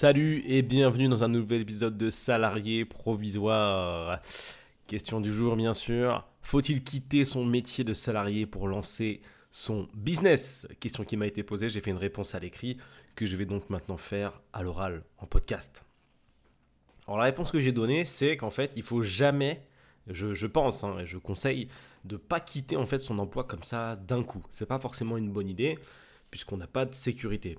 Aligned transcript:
Salut 0.00 0.44
et 0.46 0.62
bienvenue 0.62 1.08
dans 1.08 1.24
un 1.24 1.28
nouvel 1.28 1.62
épisode 1.62 1.98
de 1.98 2.08
Salarié 2.08 2.84
provisoire. 2.84 4.20
Question 4.86 5.20
du 5.20 5.32
jour 5.32 5.56
bien 5.56 5.74
sûr. 5.74 6.24
Faut-il 6.40 6.84
quitter 6.84 7.24
son 7.24 7.44
métier 7.44 7.82
de 7.82 7.92
salarié 7.94 8.46
pour 8.46 8.68
lancer 8.68 9.20
son 9.50 9.88
business? 9.94 10.68
Question 10.78 11.02
qui 11.02 11.16
m'a 11.16 11.26
été 11.26 11.42
posée, 11.42 11.68
j'ai 11.68 11.80
fait 11.80 11.90
une 11.90 11.96
réponse 11.96 12.36
à 12.36 12.38
l'écrit 12.38 12.76
que 13.16 13.26
je 13.26 13.34
vais 13.34 13.44
donc 13.44 13.70
maintenant 13.70 13.96
faire 13.96 14.40
à 14.52 14.62
l'oral 14.62 15.02
en 15.18 15.26
podcast. 15.26 15.84
Alors 17.08 17.18
la 17.18 17.24
réponse 17.24 17.50
que 17.50 17.58
j'ai 17.58 17.72
donnée, 17.72 18.04
c'est 18.04 18.36
qu'en 18.36 18.50
fait, 18.50 18.74
il 18.76 18.84
faut 18.84 19.02
jamais, 19.02 19.66
je, 20.06 20.46
pense 20.46 20.84
hein, 20.84 21.00
et 21.00 21.06
je 21.06 21.18
conseille, 21.18 21.66
de 22.04 22.16
pas 22.16 22.38
quitter 22.38 22.76
en 22.76 22.86
fait 22.86 22.98
son 22.98 23.18
emploi 23.18 23.42
comme 23.42 23.64
ça 23.64 23.96
d'un 23.96 24.22
coup. 24.22 24.46
C'est 24.48 24.66
pas 24.66 24.78
forcément 24.78 25.16
une 25.16 25.32
bonne 25.32 25.48
idée 25.48 25.76
puisqu'on 26.30 26.56
n'a 26.56 26.68
pas 26.68 26.84
de 26.84 26.94
sécurité 26.94 27.58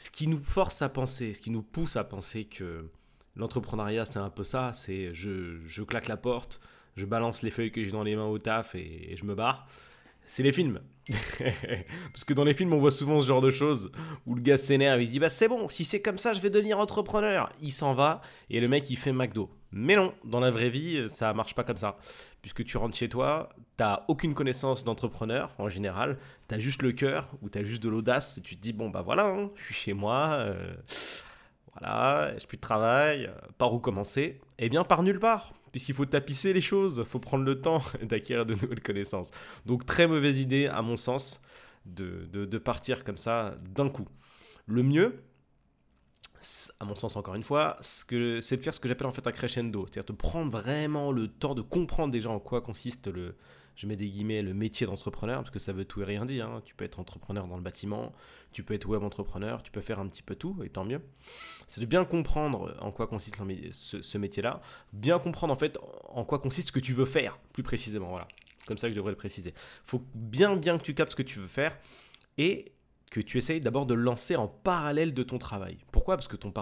ce 0.00 0.10
qui 0.10 0.28
nous 0.28 0.42
force 0.42 0.80
à 0.80 0.88
penser, 0.88 1.34
ce 1.34 1.42
qui 1.42 1.50
nous 1.50 1.62
pousse 1.62 1.96
à 1.96 2.04
penser 2.04 2.46
que 2.46 2.88
l'entrepreneuriat, 3.36 4.06
c'est 4.06 4.18
un 4.18 4.30
peu 4.30 4.44
ça, 4.44 4.72
c'est 4.72 5.14
je, 5.14 5.82
claque 5.82 6.08
la 6.08 6.16
porte, 6.16 6.62
je 6.96 7.04
balance 7.04 7.42
les 7.42 7.50
feuilles 7.50 7.70
que 7.70 7.84
j'ai 7.84 7.90
dans 7.90 8.02
les 8.02 8.16
mains 8.16 8.24
au 8.24 8.38
taf 8.38 8.74
et, 8.74 9.14
je 9.14 9.26
me 9.26 9.34
barre. 9.34 9.66
C'est 10.24 10.42
les 10.42 10.52
films. 10.52 10.80
Parce 12.12 12.24
que 12.24 12.34
dans 12.34 12.44
les 12.44 12.54
films, 12.54 12.72
on 12.72 12.78
voit 12.78 12.90
souvent 12.90 13.20
ce 13.20 13.26
genre 13.26 13.40
de 13.40 13.50
choses 13.50 13.90
où 14.26 14.34
le 14.34 14.40
gars 14.40 14.58
s'énerve, 14.58 15.02
il 15.02 15.08
dit 15.08 15.18
Bah 15.18 15.30
c'est 15.30 15.48
bon, 15.48 15.68
si 15.68 15.84
c'est 15.84 16.00
comme 16.00 16.18
ça, 16.18 16.32
je 16.32 16.40
vais 16.40 16.50
devenir 16.50 16.78
entrepreneur. 16.78 17.52
Il 17.60 17.72
s'en 17.72 17.94
va 17.94 18.22
et 18.48 18.60
le 18.60 18.68
mec, 18.68 18.88
il 18.90 18.96
fait 18.96 19.12
McDo. 19.12 19.50
Mais 19.72 19.94
non, 19.94 20.12
dans 20.24 20.40
la 20.40 20.50
vraie 20.50 20.70
vie, 20.70 21.08
ça 21.08 21.32
marche 21.32 21.54
pas 21.54 21.62
comme 21.62 21.76
ça. 21.76 21.96
Puisque 22.42 22.64
tu 22.64 22.76
rentres 22.76 22.96
chez 22.96 23.08
toi, 23.08 23.50
tu 23.56 23.84
n'as 23.84 24.02
aucune 24.08 24.34
connaissance 24.34 24.84
d'entrepreneur 24.84 25.54
en 25.58 25.68
général, 25.68 26.18
tu 26.48 26.54
as 26.54 26.58
juste 26.58 26.82
le 26.82 26.92
cœur 26.92 27.32
ou 27.42 27.48
tu 27.48 27.58
as 27.58 27.64
juste 27.64 27.82
de 27.82 27.88
l'audace 27.88 28.38
et 28.38 28.40
tu 28.40 28.56
te 28.56 28.60
dis 28.60 28.72
bon 28.72 28.90
bah 28.90 29.02
voilà, 29.02 29.26
hein, 29.26 29.50
je 29.56 29.64
suis 29.64 29.74
chez 29.74 29.92
moi, 29.92 30.30
euh, 30.40 30.74
voilà, 31.72 32.32
j'ai 32.36 32.46
plus 32.46 32.56
de 32.56 32.62
travail, 32.62 33.26
euh, 33.26 33.32
par 33.58 33.72
où 33.72 33.78
commencer? 33.78 34.40
Eh 34.58 34.68
bien 34.68 34.84
par 34.84 35.02
nulle 35.02 35.20
part, 35.20 35.52
puisqu'il 35.72 35.94
faut 35.94 36.06
tapisser 36.06 36.52
les 36.52 36.60
choses, 36.60 37.02
il 37.04 37.08
faut 37.08 37.18
prendre 37.18 37.44
le 37.44 37.60
temps 37.60 37.82
d'acquérir 38.02 38.46
de 38.46 38.54
nouvelles 38.54 38.82
connaissances. 38.82 39.30
Donc 39.66 39.86
très 39.86 40.06
mauvaise 40.06 40.38
idée 40.38 40.66
à 40.66 40.82
mon 40.82 40.96
sens 40.96 41.42
de, 41.86 42.58
partir 42.58 43.04
comme 43.04 43.16
ça 43.16 43.56
d'un 43.74 43.88
coup. 43.88 44.08
Le 44.66 44.82
mieux, 44.82 45.22
à 46.78 46.84
mon 46.84 46.94
sens 46.94 47.16
encore 47.16 47.34
une 47.34 47.42
fois, 47.42 47.76
c'est 47.80 48.10
de 48.12 48.62
faire 48.62 48.74
ce 48.74 48.80
que 48.80 48.88
j'appelle 48.88 49.06
en 49.06 49.12
fait 49.12 49.26
un 49.26 49.32
crescendo, 49.32 49.86
c'est-à-dire 49.86 50.12
de 50.12 50.16
prendre 50.16 50.50
vraiment 50.50 51.12
le 51.12 51.28
temps 51.28 51.54
de 51.54 51.62
comprendre 51.62 52.12
déjà 52.12 52.30
en 52.30 52.38
quoi 52.38 52.60
consiste 52.60 53.08
le, 53.08 53.36
je 53.80 53.86
mets 53.86 53.96
des 53.96 54.10
guillemets, 54.10 54.42
le 54.42 54.52
métier 54.52 54.86
d'entrepreneur, 54.86 55.38
parce 55.38 55.50
que 55.50 55.58
ça 55.58 55.72
veut 55.72 55.86
tout 55.86 56.02
et 56.02 56.04
rien 56.04 56.26
dire. 56.26 56.46
Hein. 56.46 56.60
Tu 56.66 56.74
peux 56.74 56.84
être 56.84 57.00
entrepreneur 57.00 57.46
dans 57.46 57.56
le 57.56 57.62
bâtiment, 57.62 58.12
tu 58.52 58.62
peux 58.62 58.74
être 58.74 58.86
web 58.86 59.02
entrepreneur, 59.02 59.62
tu 59.62 59.70
peux 59.70 59.80
faire 59.80 59.98
un 60.00 60.06
petit 60.06 60.22
peu 60.22 60.34
tout, 60.34 60.54
et 60.62 60.68
tant 60.68 60.84
mieux. 60.84 61.00
C'est 61.66 61.80
de 61.80 61.86
bien 61.86 62.04
comprendre 62.04 62.76
en 62.80 62.92
quoi 62.92 63.06
consiste 63.06 63.36
ce, 63.72 64.18
métier-là, 64.18 64.60
bien 64.92 65.18
comprendre 65.18 65.54
en 65.54 65.56
fait 65.56 65.78
en 66.10 66.26
quoi 66.26 66.38
consiste 66.38 66.68
ce 66.68 66.72
que 66.72 66.80
tu 66.80 66.92
veux 66.92 67.06
faire, 67.06 67.38
plus 67.54 67.62
précisément. 67.62 68.10
Voilà, 68.10 68.28
comme 68.66 68.76
ça 68.76 68.86
que 68.86 68.92
je 68.92 68.96
devrais 68.96 69.12
le 69.12 69.16
préciser. 69.16 69.54
Faut 69.84 70.04
bien 70.14 70.56
bien 70.56 70.76
que 70.76 70.82
tu 70.82 70.92
captes 70.92 71.12
ce 71.12 71.16
que 71.16 71.22
tu 71.22 71.38
veux 71.38 71.46
faire, 71.46 71.74
et 72.36 72.72
que 73.10 73.20
tu 73.20 73.38
essayes 73.38 73.60
d'abord 73.60 73.86
de 73.86 73.94
lancer 73.94 74.36
en 74.36 74.46
parallèle 74.46 75.14
de 75.14 75.22
ton 75.22 75.38
travail. 75.38 75.78
Pourquoi? 75.90 76.18
Parce 76.18 76.28
que 76.28 76.36
ton, 76.36 76.52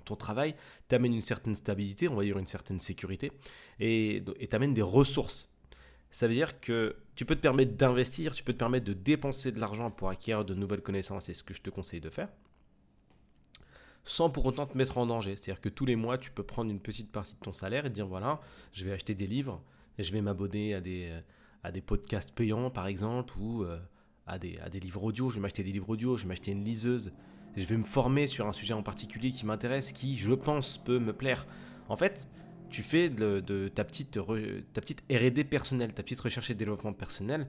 ton 0.00 0.16
travail 0.16 0.54
t'amène 0.86 1.14
une 1.14 1.22
certaine 1.22 1.54
stabilité, 1.54 2.08
on 2.08 2.14
va 2.14 2.24
dire 2.24 2.38
une 2.38 2.46
certaine 2.46 2.78
sécurité, 2.78 3.32
et 3.80 4.22
t'amène 4.50 4.74
des 4.74 4.82
ressources. 4.82 5.50
Ça 6.10 6.28
veut 6.28 6.34
dire 6.34 6.60
que 6.60 6.96
tu 7.14 7.24
peux 7.24 7.34
te 7.34 7.40
permettre 7.40 7.74
d'investir, 7.74 8.34
tu 8.34 8.42
peux 8.42 8.52
te 8.52 8.58
permettre 8.58 8.86
de 8.86 8.92
dépenser 8.92 9.52
de 9.52 9.60
l'argent 9.60 9.90
pour 9.90 10.08
acquérir 10.08 10.44
de 10.44 10.54
nouvelles 10.54 10.82
connaissances, 10.82 11.26
c'est 11.26 11.34
ce 11.34 11.42
que 11.42 11.54
je 11.54 11.62
te 11.62 11.70
conseille 11.70 12.00
de 12.00 12.10
faire, 12.10 12.28
sans 14.04 14.30
pour 14.30 14.46
autant 14.46 14.66
te 14.66 14.76
mettre 14.76 14.98
en 14.98 15.06
danger. 15.06 15.36
C'est-à-dire 15.36 15.60
que 15.60 15.68
tous 15.68 15.84
les 15.84 15.96
mois, 15.96 16.18
tu 16.18 16.30
peux 16.30 16.42
prendre 16.42 16.70
une 16.70 16.80
petite 16.80 17.10
partie 17.10 17.34
de 17.34 17.40
ton 17.40 17.52
salaire 17.52 17.86
et 17.86 17.90
dire 17.90 18.06
voilà, 18.06 18.40
je 18.72 18.84
vais 18.84 18.92
acheter 18.92 19.14
des 19.14 19.26
livres, 19.26 19.62
et 19.98 20.02
je 20.02 20.12
vais 20.12 20.20
m'abonner 20.20 20.74
à 20.74 20.80
des, 20.80 21.12
à 21.62 21.72
des 21.72 21.80
podcasts 21.80 22.32
payants 22.34 22.70
par 22.70 22.86
exemple, 22.86 23.34
ou... 23.38 23.64
Euh, 23.64 23.78
à 24.26 24.38
des, 24.38 24.80
livres 24.80 25.04
audio, 25.04 25.30
je 25.30 25.36
vais 25.36 25.40
m'acheter 25.40 25.62
des 25.62 25.72
livres 25.72 25.90
audio, 25.90 26.16
je 26.16 26.22
vais 26.22 26.28
m'acheter 26.28 26.50
une 26.50 26.64
liseuse, 26.64 27.12
je 27.56 27.64
vais 27.64 27.76
me 27.76 27.84
former 27.84 28.26
sur 28.26 28.46
un 28.46 28.52
sujet 28.52 28.74
en 28.74 28.82
particulier 28.82 29.30
qui 29.30 29.46
m'intéresse, 29.46 29.92
qui, 29.92 30.16
je 30.16 30.32
pense, 30.32 30.78
peut 30.78 30.98
me 30.98 31.12
plaire. 31.12 31.46
En 31.88 31.96
fait, 31.96 32.28
tu 32.70 32.82
fais 32.82 33.08
de, 33.08 33.68
ta 33.68 33.84
petite, 33.84 34.18
RD 34.18 35.44
personnelle, 35.44 35.92
ta 35.94 36.02
petite 36.02 36.20
recherche 36.20 36.50
et 36.50 36.54
développement 36.54 36.92
personnel, 36.92 37.48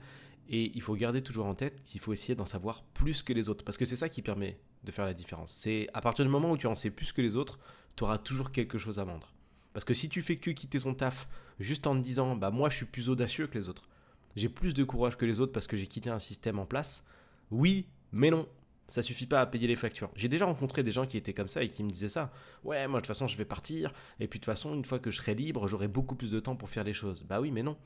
et 0.49 0.71
il 0.73 0.81
faut 0.81 0.95
garder 0.95 1.21
toujours 1.21 1.45
en 1.45 1.55
tête 1.55 1.83
qu'il 1.83 1.99
faut 1.99 2.13
essayer 2.13 2.35
d'en 2.35 2.45
savoir 2.45 2.83
plus 2.93 3.23
que 3.23 3.33
les 3.33 3.49
autres, 3.49 3.65
parce 3.65 3.77
que 3.77 3.85
c'est 3.85 3.95
ça 3.95 4.09
qui 4.09 4.21
permet 4.21 4.57
de 4.83 4.91
faire 4.91 5.05
la 5.05 5.13
différence. 5.13 5.51
C'est 5.51 5.87
à 5.93 6.01
partir 6.01 6.23
du 6.23 6.31
moment 6.31 6.51
où 6.51 6.57
tu 6.57 6.67
en 6.67 6.75
sais 6.75 6.89
plus 6.89 7.11
que 7.11 7.21
les 7.21 7.35
autres, 7.35 7.59
tu 7.95 8.03
auras 8.03 8.17
toujours 8.17 8.51
quelque 8.51 8.77
chose 8.77 8.99
à 8.99 9.03
vendre. 9.03 9.33
Parce 9.73 9.83
que 9.85 9.93
si 9.93 10.09
tu 10.09 10.21
fais 10.21 10.37
que 10.37 10.51
quitter 10.51 10.79
ton 10.79 10.93
taf 10.93 11.27
juste 11.59 11.85
en 11.87 11.95
te 11.95 12.03
disant, 12.03 12.35
bah 12.35 12.49
moi 12.49 12.69
je 12.69 12.77
suis 12.77 12.85
plus 12.85 13.09
audacieux 13.09 13.47
que 13.47 13.57
les 13.57 13.69
autres, 13.69 13.87
j'ai 14.35 14.49
plus 14.49 14.73
de 14.73 14.83
courage 14.83 15.17
que 15.17 15.25
les 15.25 15.39
autres 15.39 15.51
parce 15.51 15.67
que 15.67 15.77
j'ai 15.77 15.87
quitté 15.87 16.09
un 16.09 16.19
système 16.19 16.59
en 16.59 16.65
place. 16.65 17.05
Oui, 17.51 17.87
mais 18.11 18.29
non. 18.29 18.47
Ça 18.87 19.01
suffit 19.01 19.25
pas 19.25 19.41
à 19.41 19.45
payer 19.45 19.67
les 19.67 19.75
factures. 19.75 20.09
J'ai 20.15 20.29
déjà 20.29 20.45
rencontré 20.45 20.81
des 20.81 20.91
gens 20.91 21.05
qui 21.05 21.17
étaient 21.17 21.33
comme 21.33 21.49
ça 21.49 21.61
et 21.61 21.67
qui 21.67 21.83
me 21.83 21.91
disaient 21.91 22.07
ça. 22.07 22.31
Ouais, 22.63 22.87
moi 22.87 22.99
de 22.99 23.01
toute 23.01 23.07
façon 23.07 23.27
je 23.27 23.37
vais 23.37 23.45
partir. 23.45 23.91
Et 24.19 24.27
puis 24.27 24.39
de 24.39 24.45
toute 24.45 24.53
façon, 24.53 24.73
une 24.73 24.85
fois 24.85 24.99
que 24.99 25.11
je 25.11 25.17
serai 25.17 25.35
libre, 25.35 25.67
j'aurai 25.67 25.87
beaucoup 25.87 26.15
plus 26.15 26.31
de 26.31 26.39
temps 26.39 26.55
pour 26.55 26.69
faire 26.69 26.85
les 26.85 26.93
choses. 26.93 27.23
Bah 27.23 27.41
oui, 27.41 27.51
mais 27.51 27.63
non. 27.63 27.77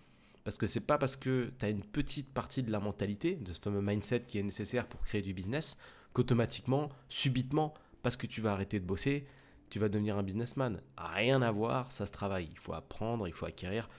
Parce 0.44 0.58
que 0.58 0.68
c'est 0.68 0.82
pas 0.82 0.98
parce 0.98 1.16
que 1.16 1.52
tu 1.58 1.66
as 1.66 1.70
une 1.70 1.84
petite 1.84 2.32
partie 2.34 2.62
de 2.62 2.72
la 2.72 2.80
mentalité, 2.80 3.36
de 3.36 3.52
ce 3.54 3.60
fameux 3.60 3.82
mindset 3.82 4.22
qui 4.22 4.38
est 4.40 4.44
nécessaire 4.44 4.88
pour 4.88 5.02
créer 5.02 5.22
du 5.22 5.34
business, 5.34 5.78
qu'automatiquement, 6.14 6.90
subitement, 7.10 7.74
parce 8.04 8.18
que 8.18 8.28
tu 8.28 8.42
vas 8.42 8.54
arrêter 8.54 8.80
de 8.80 8.86
bosser, 8.86 9.26
tu 9.70 9.80
vas 9.80 9.90
devenir 9.90 10.18
un 10.18 10.24
businessman. 10.24 10.82
Rien 10.98 11.42
à 11.42 11.52
voir, 11.52 11.92
ça 11.92 12.06
se 12.06 12.12
travaille. 12.12 12.50
Il 12.52 12.58
faut 12.60 12.74
apprendre, 12.74 13.28
il 13.28 13.34
faut 13.34 13.46
acquérir 13.46 13.90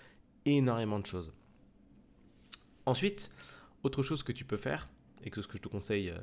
énormément 0.45 0.99
de 0.99 1.07
choses. 1.07 1.33
Ensuite, 2.87 3.33
autre 3.83 4.03
chose 4.03 4.23
que 4.23 4.33
tu 4.33 4.45
peux 4.45 4.57
faire, 4.57 4.89
et 5.25 5.31
que 5.31 5.41
ce 5.41 5.49
que 5.49 5.57
je 5.57 5.63
te 5.63 5.69
conseille, 5.69 6.11
euh, 6.11 6.19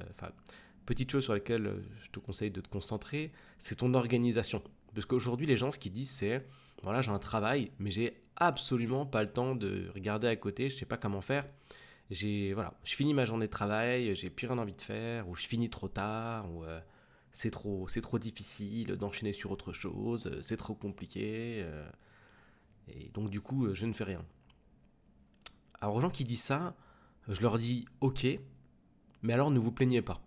petite 0.90 1.12
chose 1.12 1.24
sur 1.24 1.34
laquelle 1.34 1.68
euh, 1.68 1.84
je 2.02 2.10
te 2.10 2.20
conseille 2.20 2.50
de 2.50 2.62
te 2.62 2.68
concentrer, 2.68 3.32
c'est 3.60 3.76
ton 3.76 3.94
organisation. 3.94 4.64
Parce 4.96 5.06
qu'aujourd'hui, 5.06 5.46
les 5.46 5.56
gens, 5.56 5.70
ce 5.70 5.78
qu'ils 5.78 5.92
disent, 5.92 6.10
c'est 6.10 6.44
voilà, 6.82 7.04
j'ai 7.04 7.12
un 7.12 7.20
travail, 7.20 7.72
mais 7.78 7.92
j'ai 7.92 8.20
absolument 8.38 9.06
pas 9.06 9.22
le 9.22 9.30
temps 9.30 9.54
de 9.54 9.92
regarder 9.94 10.28
à 10.28 10.36
côté, 10.36 10.68
je 10.68 10.78
sais 10.78 10.88
pas 10.88 10.98
comment 10.98 11.22
faire. 11.22 11.48
J'ai 12.10 12.56
voilà, 12.56 12.74
je 12.84 12.96
finis 12.96 13.14
ma 13.14 13.26
journée 13.26 13.46
de 13.46 13.52
travail, 13.52 14.16
j'ai 14.16 14.32
plus 14.32 14.48
rien 14.48 14.58
envie 14.58 14.74
de 14.74 14.82
faire, 14.82 15.30
ou 15.30 15.36
je 15.36 15.46
finis 15.46 15.70
trop 15.70 15.90
tard, 15.90 16.52
ou 16.52 16.64
euh, 16.64 16.80
c'est 17.34 17.52
trop, 17.52 17.88
c'est 17.88 18.02
trop 18.02 18.18
difficile 18.18 18.96
d'enchaîner 18.96 19.32
sur 19.32 19.52
autre 19.52 19.74
chose, 19.74 20.40
c'est 20.42 20.58
trop 20.58 20.74
compliqué, 20.74 21.64
et 22.88 23.10
donc 23.14 23.30
du 23.30 23.42
coup, 23.42 23.76
je 23.76 23.86
ne 23.86 23.94
fais 23.94 24.06
rien. 24.06 24.26
Alors 25.82 25.96
aux 25.98 26.02
gens 26.02 26.10
qui 26.10 26.24
disent 26.24 26.42
ça, 26.42 26.76
je 27.28 27.42
leur 27.42 27.60
dis 27.60 27.86
ok, 28.02 28.26
mais 29.22 29.34
alors 29.34 29.52
ne 29.52 29.60
vous 29.60 29.72
plaignez 29.72 30.02
pas. 30.02 30.20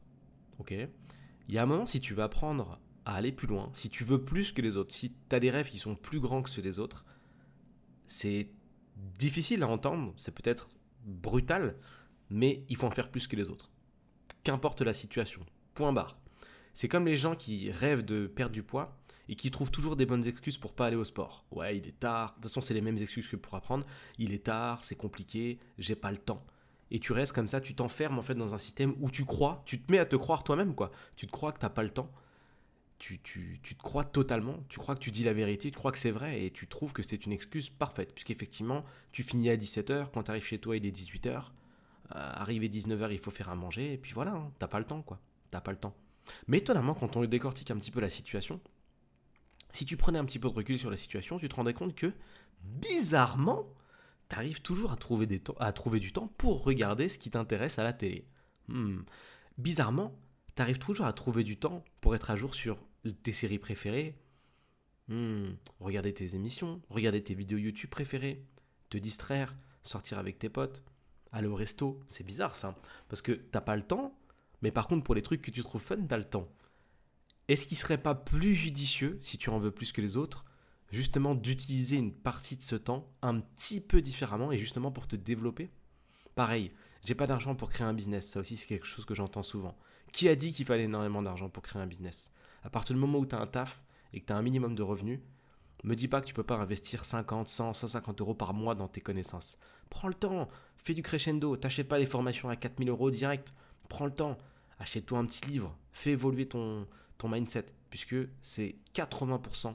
Ok 0.58 0.72
Il 0.72 1.54
y 1.54 1.58
a 1.58 1.62
un 1.62 1.66
moment, 1.66 1.86
si 1.86 2.00
tu 2.00 2.14
veux 2.14 2.22
apprendre 2.22 2.78
à 3.04 3.16
aller 3.16 3.32
plus 3.32 3.48
loin, 3.48 3.70
si 3.74 3.88
tu 3.88 4.04
veux 4.04 4.24
plus 4.24 4.52
que 4.52 4.62
les 4.62 4.76
autres, 4.76 4.94
si 4.94 5.12
tu 5.28 5.36
as 5.36 5.40
des 5.40 5.50
rêves 5.50 5.68
qui 5.68 5.78
sont 5.78 5.94
plus 5.94 6.20
grands 6.20 6.42
que 6.42 6.50
ceux 6.50 6.62
des 6.62 6.78
autres, 6.78 7.04
c'est 8.06 8.48
difficile 8.96 9.62
à 9.62 9.68
entendre, 9.68 10.12
c'est 10.16 10.34
peut-être 10.34 10.68
brutal, 11.04 11.76
mais 12.30 12.64
il 12.68 12.76
faut 12.76 12.86
en 12.86 12.90
faire 12.90 13.10
plus 13.10 13.26
que 13.26 13.36
les 13.36 13.50
autres. 13.50 13.70
Qu'importe 14.44 14.82
la 14.82 14.92
situation. 14.92 15.40
Point 15.74 15.92
barre. 15.92 16.18
C'est 16.74 16.88
comme 16.88 17.06
les 17.06 17.16
gens 17.16 17.34
qui 17.34 17.70
rêvent 17.70 18.04
de 18.04 18.26
perdre 18.26 18.52
du 18.52 18.62
poids 18.62 18.98
et 19.28 19.36
qui 19.36 19.50
trouvent 19.50 19.70
toujours 19.70 19.96
des 19.96 20.06
bonnes 20.06 20.26
excuses 20.26 20.58
pour 20.58 20.74
pas 20.74 20.86
aller 20.86 20.96
au 20.96 21.04
sport. 21.04 21.44
Ouais, 21.50 21.76
il 21.76 21.86
est 21.86 21.98
tard. 21.98 22.30
De 22.30 22.34
toute 22.34 22.44
façon, 22.44 22.60
c'est 22.60 22.74
les 22.74 22.80
mêmes 22.80 22.98
excuses 22.98 23.28
que 23.28 23.36
pour 23.36 23.54
apprendre. 23.54 23.86
Il 24.18 24.32
est 24.32 24.44
tard, 24.44 24.84
c'est 24.84 24.96
compliqué, 24.96 25.58
j'ai 25.78 25.96
pas 25.96 26.10
le 26.10 26.16
temps. 26.16 26.44
Et 26.94 26.98
tu 26.98 27.14
restes 27.14 27.32
comme 27.32 27.46
ça, 27.46 27.62
tu 27.62 27.74
t'enfermes 27.74 28.18
en 28.18 28.22
fait 28.22 28.34
dans 28.34 28.52
un 28.52 28.58
système 28.58 28.94
où 29.00 29.10
tu 29.10 29.24
crois, 29.24 29.62
tu 29.64 29.80
te 29.80 29.90
mets 29.90 29.98
à 29.98 30.04
te 30.04 30.14
croire 30.14 30.44
toi-même 30.44 30.74
quoi. 30.74 30.92
Tu 31.16 31.26
te 31.26 31.32
crois 31.32 31.50
que 31.50 31.58
t'as 31.58 31.70
pas 31.70 31.82
le 31.82 31.88
temps. 31.88 32.12
Tu, 32.98 33.18
tu, 33.18 33.58
tu, 33.62 33.74
te 33.74 33.82
crois 33.82 34.04
totalement, 34.04 34.62
tu 34.68 34.78
crois 34.78 34.94
que 34.94 35.00
tu 35.00 35.10
dis 35.10 35.24
la 35.24 35.32
vérité, 35.32 35.70
tu 35.70 35.76
crois 35.76 35.90
que 35.90 35.98
c'est 35.98 36.10
vrai 36.10 36.44
et 36.44 36.50
tu 36.50 36.68
trouves 36.68 36.92
que 36.92 37.02
c'est 37.02 37.24
une 37.24 37.32
excuse 37.32 37.70
parfaite. 37.70 38.12
Puisqu'effectivement, 38.14 38.84
tu 39.10 39.22
finis 39.22 39.48
à 39.48 39.56
17h, 39.56 40.10
quand 40.12 40.24
tu 40.24 40.30
arrives 40.30 40.44
chez 40.44 40.58
toi 40.58 40.76
il 40.76 40.84
est 40.84 40.94
18h, 40.94 41.28
euh, 41.28 41.40
arrivé 42.10 42.68
19h 42.68 43.10
il 43.10 43.18
faut 43.18 43.30
faire 43.30 43.48
à 43.48 43.54
manger 43.54 43.94
et 43.94 43.96
puis 43.96 44.12
voilà, 44.12 44.32
hein, 44.32 44.52
t'as 44.58 44.68
pas 44.68 44.78
le 44.78 44.84
temps 44.84 45.00
quoi. 45.00 45.18
T'as 45.50 45.62
pas 45.62 45.72
le 45.72 45.78
temps. 45.78 45.96
Mais 46.46 46.58
étonnamment, 46.58 46.92
quand 46.92 47.16
on 47.16 47.24
décortique 47.24 47.70
un 47.70 47.78
petit 47.78 47.90
peu 47.90 48.00
la 48.00 48.10
situation, 48.10 48.60
si 49.70 49.86
tu 49.86 49.96
prenais 49.96 50.18
un 50.18 50.26
petit 50.26 50.38
peu 50.38 50.50
de 50.50 50.54
recul 50.54 50.78
sur 50.78 50.90
la 50.90 50.98
situation, 50.98 51.38
tu 51.38 51.48
te 51.48 51.54
rendais 51.54 51.72
compte 51.72 51.94
que, 51.94 52.12
bizarrement, 52.62 53.66
tu 54.32 54.38
arrives 54.38 54.62
toujours 54.62 54.92
à 54.92 54.96
trouver, 54.96 55.26
du 56.00 56.12
temps 56.12 56.26
pour 56.38 56.64
regarder 56.64 57.10
ce 57.10 57.18
qui 57.18 57.28
t'intéresse 57.28 57.78
à 57.78 57.82
la 57.82 57.92
télé. 57.92 58.26
Hmm. 58.68 59.00
Bizarrement, 59.58 60.18
tu 60.56 60.62
arrives 60.62 60.78
toujours 60.78 61.04
à 61.04 61.12
trouver 61.12 61.44
du 61.44 61.58
temps 61.58 61.84
pour 62.00 62.14
être 62.14 62.30
à 62.30 62.36
jour 62.36 62.54
sur 62.54 62.78
tes 63.22 63.32
séries 63.32 63.58
préférées, 63.58 64.16
hmm. 65.08 65.50
regarder 65.80 66.14
tes 66.14 66.34
émissions, 66.34 66.80
regarder 66.88 67.22
tes 67.22 67.34
vidéos 67.34 67.58
YouTube 67.58 67.90
préférées, 67.90 68.42
te 68.88 68.96
distraire, 68.96 69.54
sortir 69.82 70.18
avec 70.18 70.38
tes 70.38 70.48
potes, 70.48 70.82
aller 71.30 71.48
au 71.48 71.54
resto. 71.54 72.00
C'est 72.08 72.24
bizarre 72.24 72.56
ça, 72.56 72.74
parce 73.10 73.20
que 73.20 73.32
t'as 73.32 73.60
pas 73.60 73.76
le 73.76 73.82
temps, 73.82 74.18
mais 74.62 74.70
par 74.70 74.88
contre 74.88 75.04
pour 75.04 75.14
les 75.14 75.22
trucs 75.22 75.42
que 75.42 75.50
tu 75.50 75.60
trouves 75.60 75.82
fun, 75.82 76.06
t'as 76.08 76.16
le 76.16 76.24
temps. 76.24 76.48
est-ce 77.48 77.66
qu'il 77.66 77.76
serait 77.76 77.98
pas 77.98 78.14
plus 78.14 78.54
judicieux, 78.54 79.18
si 79.20 79.36
tu 79.36 79.50
en 79.50 79.58
veux 79.58 79.72
plus 79.72 79.92
que 79.92 80.00
les 80.00 80.16
autres, 80.16 80.46
justement 80.92 81.34
d'utiliser 81.34 81.96
une 81.96 82.12
partie 82.12 82.56
de 82.56 82.62
ce 82.62 82.76
temps 82.76 83.10
un 83.22 83.40
petit 83.40 83.80
peu 83.80 84.00
différemment 84.00 84.52
et 84.52 84.58
justement 84.58 84.92
pour 84.92 85.08
te 85.08 85.16
développer 85.16 85.70
Pareil, 86.34 86.72
j'ai 87.04 87.14
pas 87.14 87.26
d'argent 87.26 87.54
pour 87.54 87.68
créer 87.68 87.86
un 87.86 87.92
business, 87.92 88.30
ça 88.30 88.40
aussi 88.40 88.56
c'est 88.56 88.66
quelque 88.66 88.86
chose 88.86 89.04
que 89.04 89.14
j'entends 89.14 89.42
souvent. 89.42 89.76
Qui 90.12 90.28
a 90.28 90.36
dit 90.36 90.52
qu'il 90.52 90.64
fallait 90.64 90.84
énormément 90.84 91.20
d'argent 91.20 91.50
pour 91.50 91.62
créer 91.62 91.82
un 91.82 91.86
business? 91.86 92.30
À 92.62 92.70
partir 92.70 92.94
du 92.94 93.00
moment 93.00 93.18
où 93.18 93.26
tu 93.26 93.34
as 93.34 93.40
un 93.40 93.46
taf 93.46 93.82
et 94.12 94.20
que 94.20 94.26
tu 94.26 94.32
as 94.32 94.36
un 94.36 94.42
minimum 94.42 94.74
de 94.74 94.82
revenus, 94.82 95.20
me 95.84 95.94
dis 95.94 96.08
pas 96.08 96.20
que 96.20 96.26
tu 96.26 96.34
peux 96.34 96.42
pas 96.42 96.56
investir 96.56 97.04
50, 97.04 97.48
100, 97.48 97.74
150 97.74 98.20
euros 98.20 98.34
par 98.34 98.54
mois 98.54 98.74
dans 98.74 98.88
tes 98.88 99.00
connaissances. 99.00 99.58
Prends 99.90 100.08
le 100.08 100.14
temps, 100.14 100.48
fais 100.76 100.94
du 100.94 101.02
crescendo, 101.02 101.56
t'achètes 101.56 101.88
pas 101.88 101.98
des 101.98 102.06
formations 102.06 102.48
à 102.48 102.56
4000 102.56 102.88
euros 102.88 103.10
direct. 103.10 103.52
Prends 103.88 104.06
le 104.06 104.14
temps, 104.14 104.38
achète-toi 104.78 105.18
un 105.18 105.26
petit 105.26 105.44
livre, 105.50 105.76
fais 105.92 106.12
évoluer 106.12 106.46
ton, 106.46 106.86
ton 107.18 107.28
mindset, 107.28 107.66
puisque 107.90 108.16
c'est 108.40 108.76
80% 108.94 109.74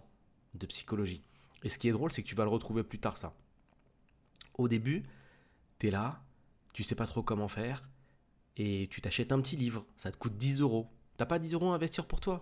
de 0.54 0.66
psychologie. 0.66 1.24
Et 1.64 1.70
ce 1.70 1.78
qui 1.78 1.88
est 1.88 1.92
drôle, 1.92 2.12
c'est 2.12 2.24
que 2.24 2.28
tu 2.28 2.36
vas 2.36 2.44
le 2.44 2.50
retrouver 2.50 2.84
plus 2.84 3.00
tard, 3.00 3.18
ça. 3.18 3.34
Au 4.56 4.68
début, 4.68 5.04
tu 5.80 5.88
es 5.88 5.92
là, 5.92 6.22
tu 6.74 6.84
sais 6.84 6.96
pas 6.96 7.06
trop 7.06 7.24
comment 7.24 7.48
faire, 7.48 7.88
et 8.56 8.88
tu 8.90 9.02
t'achètes 9.02 9.32
un 9.32 9.42
petit 9.42 9.56
livre, 9.56 9.86
ça 9.98 10.12
te 10.12 10.18
coûte 10.18 10.38
10 10.38 10.62
euros. 10.62 10.90
T'as 11.18 11.26
pas 11.26 11.40
10 11.40 11.54
euros 11.54 11.72
à 11.72 11.76
investir 11.76 12.06
pour 12.08 12.20
toi? 12.20 12.40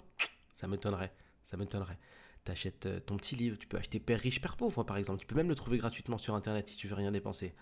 Ça 0.54 0.68
m'étonnerait, 0.68 1.14
ça 1.46 1.58
m'étonnerait 1.58 2.00
t'achètes 2.46 2.86
euh, 2.86 3.00
ton 3.02 3.18
petit 3.18 3.36
livre, 3.36 3.58
tu 3.58 3.68
peux 3.68 3.78
acheter 3.78 4.00
Père 4.00 4.20
riche, 4.20 4.40
Père 4.40 4.56
pauvre 4.56 4.84
par 4.84 4.96
exemple, 4.96 5.20
tu 5.20 5.26
peux 5.26 5.36
même 5.36 5.50
le 5.50 5.56
trouver 5.56 5.78
gratuitement 5.78 6.18
sur 6.18 6.36
internet 6.36 6.70
si 6.70 6.78
tu 6.78 6.88
veux 6.88 6.96
rien 6.96 7.12
dépenser. 7.12 7.54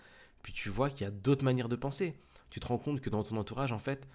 Puis 0.42 0.52
tu 0.52 0.68
vois 0.68 0.90
qu'il 0.90 1.02
y 1.02 1.08
a 1.08 1.10
d'autres 1.10 1.44
manières 1.44 1.68
de 1.68 1.76
penser. 1.76 2.14
Tu 2.50 2.60
te 2.60 2.66
rends 2.66 2.78
compte 2.78 3.00
que 3.00 3.10
dans 3.10 3.22
ton 3.24 3.36
entourage, 3.36 3.72
en 3.72 3.78
fait, 3.78 4.06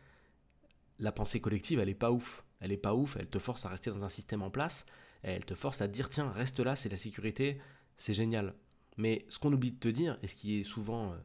la 0.99 1.11
pensée 1.11 1.41
collective, 1.41 1.79
elle 1.79 1.89
est 1.89 1.95
pas 1.95 2.11
ouf. 2.11 2.45
Elle 2.61 2.71
est 2.71 2.77
pas 2.77 2.93
ouf, 2.93 3.17
elle 3.17 3.27
te 3.27 3.39
force 3.39 3.65
à 3.65 3.69
rester 3.69 3.89
dans 3.89 4.03
un 4.03 4.09
système 4.09 4.41
en 4.41 4.49
place, 4.49 4.85
elle 5.23 5.45
te 5.45 5.55
force 5.55 5.81
à 5.81 5.87
te 5.87 5.93
dire 5.93 6.09
tiens, 6.09 6.31
reste 6.31 6.59
là, 6.59 6.75
c'est 6.75 6.89
la 6.89 6.97
sécurité, 6.97 7.59
c'est 7.97 8.13
génial. 8.13 8.55
Mais 8.97 9.25
ce 9.29 9.39
qu'on 9.39 9.53
oublie 9.53 9.71
de 9.71 9.79
te 9.79 9.87
dire, 9.87 10.17
et 10.21 10.27
ce 10.27 10.35
qui 10.35 10.59
est 10.59 10.63
souvent 10.63 11.13
euh, 11.13 11.17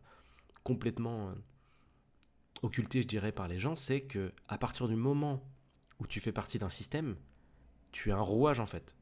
complètement 0.62 1.30
euh, 1.30 1.34
occulté, 2.62 3.02
je 3.02 3.06
dirais, 3.06 3.32
par 3.32 3.48
les 3.48 3.58
gens, 3.58 3.76
c'est 3.76 4.02
que 4.02 4.32
à 4.48 4.58
partir 4.58 4.88
du 4.88 4.96
moment 4.96 5.42
où 6.00 6.06
tu 6.06 6.20
fais 6.20 6.32
partie 6.32 6.58
d'un 6.58 6.70
système, 6.70 7.16
tu 7.92 8.10
es 8.10 8.12
un 8.12 8.20
rouage 8.20 8.60
en 8.60 8.66
fait 8.66 8.96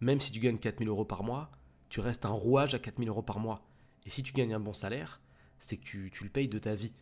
même 0.00 0.20
si 0.20 0.32
tu 0.32 0.40
gagnes 0.40 0.58
4000 0.58 0.88
euros 0.88 1.04
par 1.04 1.22
mois, 1.22 1.50
tu 1.88 2.00
restes 2.00 2.24
un 2.24 2.30
rouage 2.30 2.74
à 2.74 2.78
4000 2.78 3.08
euros 3.08 3.22
par 3.22 3.38
mois. 3.38 3.66
Et 4.06 4.10
si 4.10 4.22
tu 4.22 4.32
gagnes 4.32 4.54
un 4.54 4.60
bon 4.60 4.72
salaire, 4.72 5.20
c'est 5.58 5.76
que 5.76 5.82
tu, 5.82 6.10
le 6.22 6.28
payes 6.28 6.48
de 6.48 6.58
ta 6.58 6.74
vie. 6.74 6.94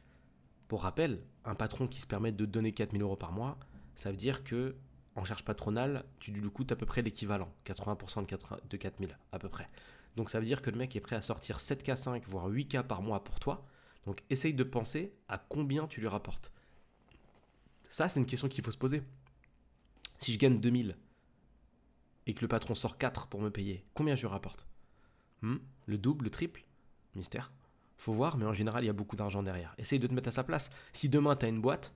Pour 0.68 0.82
rappel, 0.82 1.22
un 1.44 1.54
patron 1.54 1.86
qui 1.86 2.00
se 2.00 2.06
permet 2.06 2.32
de 2.32 2.44
te 2.44 2.50
donner 2.50 2.72
4000 2.72 3.02
euros 3.02 3.16
par 3.16 3.32
mois, 3.32 3.58
ça 3.94 4.10
veut 4.10 4.16
dire 4.16 4.44
que 4.44 4.76
en 5.16 5.24
charge 5.24 5.44
patronale, 5.44 6.04
tu 6.20 6.30
lui 6.30 6.48
coûtes 6.50 6.72
à 6.72 6.76
peu 6.76 6.86
près 6.86 7.02
l'équivalent, 7.02 7.52
80% 7.64 8.26
de 8.68 8.76
4000 8.76 9.18
à 9.32 9.38
peu 9.38 9.48
près. 9.48 9.68
Donc 10.14 10.30
ça 10.30 10.38
veut 10.38 10.46
dire 10.46 10.62
que 10.62 10.70
le 10.70 10.76
mec 10.76 10.94
est 10.94 11.00
prêt 11.00 11.16
à 11.16 11.22
sortir 11.22 11.58
7K5, 11.58 12.22
voire 12.26 12.48
8K 12.48 12.82
par 12.82 13.02
mois 13.02 13.24
pour 13.24 13.40
toi. 13.40 13.66
Donc 14.04 14.22
essaye 14.30 14.54
de 14.54 14.62
penser 14.62 15.12
à 15.28 15.38
combien 15.38 15.86
tu 15.86 16.00
lui 16.00 16.08
rapportes. 16.08 16.52
Ça, 17.90 18.08
c'est 18.08 18.20
une 18.20 18.26
question 18.26 18.48
qu'il 18.48 18.62
faut 18.62 18.70
se 18.70 18.78
poser. 18.78 19.02
Si 20.18 20.32
je 20.32 20.38
gagne 20.38 20.60
2000, 20.60 20.96
et 22.26 22.34
que 22.34 22.40
le 22.40 22.48
patron 22.48 22.74
sort 22.74 22.98
4 22.98 23.28
pour 23.28 23.40
me 23.40 23.50
payer, 23.50 23.84
combien 23.94 24.16
je 24.16 24.26
rapporte? 24.26 24.66
Hmm 25.42 25.56
Le 25.86 25.98
double, 25.98 26.24
le 26.24 26.30
triple? 26.30 26.64
Mystère. 27.14 27.52
Faut 27.96 28.12
voir, 28.12 28.36
mais 28.36 28.44
en 28.44 28.52
général, 28.52 28.84
il 28.84 28.88
y 28.88 28.90
a 28.90 28.94
beaucoup 28.94 29.16
d'argent 29.16 29.42
derrière. 29.42 29.74
Essaye 29.78 29.98
de 29.98 30.06
te 30.06 30.12
mettre 30.12 30.28
à 30.28 30.32
sa 30.32 30.44
place. 30.44 30.70
Si 30.92 31.08
demain, 31.08 31.36
tu 31.36 31.46
as 31.46 31.48
une 31.48 31.60
boîte, 31.60 31.94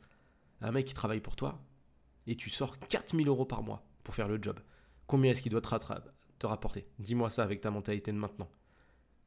un 0.61 0.72
mec 0.72 0.87
qui 0.87 0.94
travaille 0.94 1.20
pour 1.20 1.37
toi, 1.37 1.61
et 2.26 2.37
tu 2.37 2.50
sors 2.50 2.78
4000 2.78 3.28
euros 3.28 3.44
par 3.44 3.62
mois 3.62 3.84
pour 4.05 4.14
faire 4.14 4.28
le 4.28 4.38
job, 4.40 4.58
combien 5.06 5.32
est-ce 5.32 5.43
qu'il 5.43 5.52
doit 5.52 5.61
te, 5.61 5.69
te 6.38 6.46
rapporter? 6.46 6.87
Dis-moi 6.99 7.31
ça 7.31 7.43
avec 7.43 7.61
ta 7.61 7.70
mentalité 7.70 8.12
de 8.12 8.17
maintenant. 8.17 8.49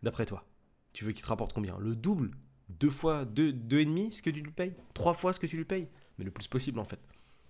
D'après 0.02 0.26
toi, 0.26 0.46
tu 0.94 1.06
veux 1.06 1.12
qu'il 1.12 1.24
te 1.24 1.28
rapporte 1.28 1.54
combien? 1.54 1.78
Le 1.80 1.96
double? 1.96 2.32
Deux 2.70 2.90
fois, 2.90 3.26
deux, 3.26 3.54
deux 3.54 3.80
et 3.80 3.86
demi 3.86 4.12
ce 4.12 4.22
que 4.22 4.30
tu 4.30 4.42
lui 4.42 4.52
payes? 4.52 4.74
Trois 4.94 5.14
fois 5.14 5.34
ce 5.34 5.40
que 5.40 5.48
tu 5.48 5.58
lui 5.58 5.66
payes? 5.66 5.88
Mais 6.18 6.26
le 6.26 6.32
plus 6.32 6.48
possible 6.48 6.80
en 6.80 6.86
fait. 6.86 7.00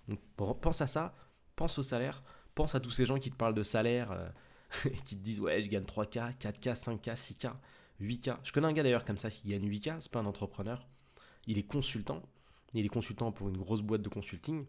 Donc, 0.08 0.20
pense 0.36 0.82
à 0.82 0.88
ça, 0.88 1.14
pense 1.56 1.78
au 1.78 1.84
salaire, 1.84 2.24
pense 2.56 2.76
à 2.76 2.80
tous 2.80 2.92
ces 2.92 3.06
gens 3.06 3.18
qui 3.18 3.32
te 3.32 3.36
parlent 3.36 3.54
de 3.54 3.64
salaire, 3.64 4.12
euh, 4.12 4.30
qui 5.06 5.16
te 5.16 5.24
disent 5.24 5.40
ouais, 5.40 5.62
je 5.62 5.70
gagne 5.70 5.84
3K, 5.84 6.38
4K, 6.38 6.76
5K, 6.76 7.16
6K, 7.16 7.52
8K. 8.02 8.38
Je 8.44 8.52
connais 8.52 8.68
un 8.68 8.74
gars 8.74 8.84
d'ailleurs 8.84 9.06
comme 9.06 9.18
ça 9.18 9.30
qui 9.30 9.48
gagne 9.48 9.68
8K, 9.70 9.98
c'est 10.00 10.12
pas 10.12 10.20
un 10.20 10.26
entrepreneur. 10.26 10.88
Il 11.48 11.58
est 11.58 11.64
consultant. 11.64 12.22
Il 12.74 12.86
est 12.86 12.90
consultant 12.90 13.32
pour 13.32 13.50
une 13.50 13.58
grosse 13.58 13.82
boîte 13.82 14.02
de 14.02 14.10
consulting. 14.10 14.66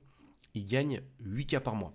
Il 0.55 0.67
gagne 0.67 1.03
8K 1.23 1.61
par 1.61 1.75
mois. 1.75 1.95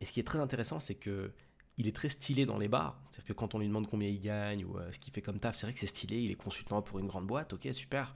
Et 0.00 0.04
ce 0.04 0.12
qui 0.12 0.20
est 0.20 0.24
très 0.24 0.38
intéressant, 0.38 0.80
c'est 0.80 0.94
que 0.94 1.32
il 1.76 1.88
est 1.88 1.96
très 1.96 2.08
stylé 2.08 2.44
dans 2.46 2.58
les 2.58 2.68
bars. 2.68 3.00
C'est-à-dire 3.10 3.26
que 3.26 3.32
quand 3.32 3.54
on 3.54 3.58
lui 3.58 3.66
demande 3.66 3.88
combien 3.88 4.08
il 4.08 4.20
gagne 4.20 4.64
ou 4.64 4.76
euh, 4.76 4.92
ce 4.92 4.98
qu'il 4.98 5.12
fait 5.14 5.22
comme 5.22 5.40
taf, 5.40 5.56
c'est 5.56 5.66
vrai 5.66 5.72
que 5.72 5.78
c'est 5.78 5.86
stylé. 5.86 6.20
Il 6.20 6.30
est 6.30 6.34
consultant 6.34 6.82
pour 6.82 6.98
une 6.98 7.06
grande 7.06 7.26
boîte, 7.26 7.54
ok, 7.54 7.68
super. 7.72 8.14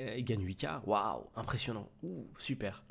Euh, 0.00 0.16
il 0.16 0.24
gagne 0.24 0.44
8K, 0.44 0.80
waouh, 0.84 1.26
impressionnant, 1.36 1.88
ouh, 2.02 2.26
super. 2.38 2.82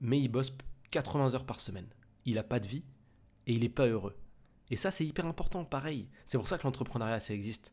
Mais 0.00 0.20
il 0.20 0.28
bosse 0.28 0.52
80 0.90 1.34
heures 1.34 1.46
par 1.46 1.60
semaine. 1.60 1.88
Il 2.26 2.34
n'a 2.34 2.42
pas 2.42 2.60
de 2.60 2.66
vie 2.66 2.84
et 3.46 3.54
il 3.54 3.60
n'est 3.60 3.68
pas 3.68 3.86
heureux. 3.86 4.16
Et 4.70 4.76
ça, 4.76 4.90
c'est 4.90 5.06
hyper 5.06 5.26
important, 5.26 5.64
pareil. 5.64 6.08
C'est 6.24 6.38
pour 6.38 6.48
ça 6.48 6.58
que 6.58 6.64
l'entrepreneuriat, 6.64 7.20
ça 7.20 7.34
existe. 7.34 7.72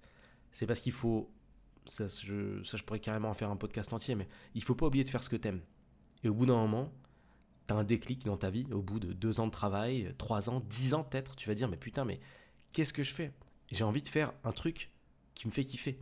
C'est 0.51 0.67
parce 0.67 0.79
qu'il 0.79 0.91
faut. 0.91 1.31
Ça 1.85 2.07
je, 2.07 2.63
ça, 2.63 2.77
je 2.77 2.83
pourrais 2.83 2.99
carrément 2.99 3.29
en 3.29 3.33
faire 3.33 3.49
un 3.49 3.55
podcast 3.55 3.91
entier, 3.93 4.15
mais 4.15 4.27
il 4.53 4.63
faut 4.63 4.75
pas 4.75 4.85
oublier 4.85 5.03
de 5.03 5.09
faire 5.09 5.23
ce 5.23 5.29
que 5.29 5.35
t'aimes. 5.37 5.61
Et 6.23 6.29
au 6.29 6.33
bout 6.33 6.45
d'un 6.45 6.55
moment, 6.55 6.91
tu 7.67 7.73
as 7.73 7.77
un 7.77 7.83
déclic 7.83 8.25
dans 8.25 8.37
ta 8.37 8.49
vie, 8.49 8.65
au 8.71 8.81
bout 8.81 8.99
de 8.99 9.13
deux 9.13 9.39
ans 9.39 9.47
de 9.47 9.51
travail, 9.51 10.13
trois 10.17 10.49
ans, 10.49 10.61
dix 10.69 10.93
ans 10.93 11.03
peut-être, 11.03 11.35
tu 11.35 11.47
vas 11.47 11.55
dire, 11.55 11.67
mais 11.67 11.77
putain, 11.77 12.05
mais 12.05 12.19
qu'est-ce 12.73 12.93
que 12.93 13.03
je 13.03 13.13
fais? 13.13 13.31
J'ai 13.71 13.83
envie 13.83 14.01
de 14.01 14.07
faire 14.07 14.33
un 14.43 14.51
truc 14.51 14.91
qui 15.35 15.47
me 15.47 15.51
fait 15.51 15.63
kiffer. 15.63 15.99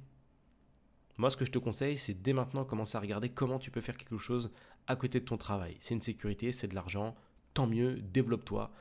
Moi, 1.17 1.29
ce 1.29 1.37
que 1.37 1.45
je 1.45 1.51
te 1.51 1.59
conseille, 1.59 1.97
c'est 1.97 2.13
dès 2.13 2.33
maintenant 2.33 2.63
commencer 2.63 2.95
à 2.95 3.01
regarder 3.01 3.29
comment 3.29 3.59
tu 3.59 3.71
peux 3.71 3.81
faire 3.81 3.97
quelque 3.97 4.17
chose 4.17 4.51
à 4.85 4.95
côté 4.95 5.19
de 5.19 5.25
ton 5.25 5.37
travail. 5.37 5.77
C'est 5.79 5.95
une 5.95 6.01
sécurité, 6.01 6.51
c'est 6.51 6.67
de 6.67 6.75
l'argent, 6.75 7.15
tant 7.53 7.67
mieux, 7.67 7.99
développe-toi. 8.01 8.71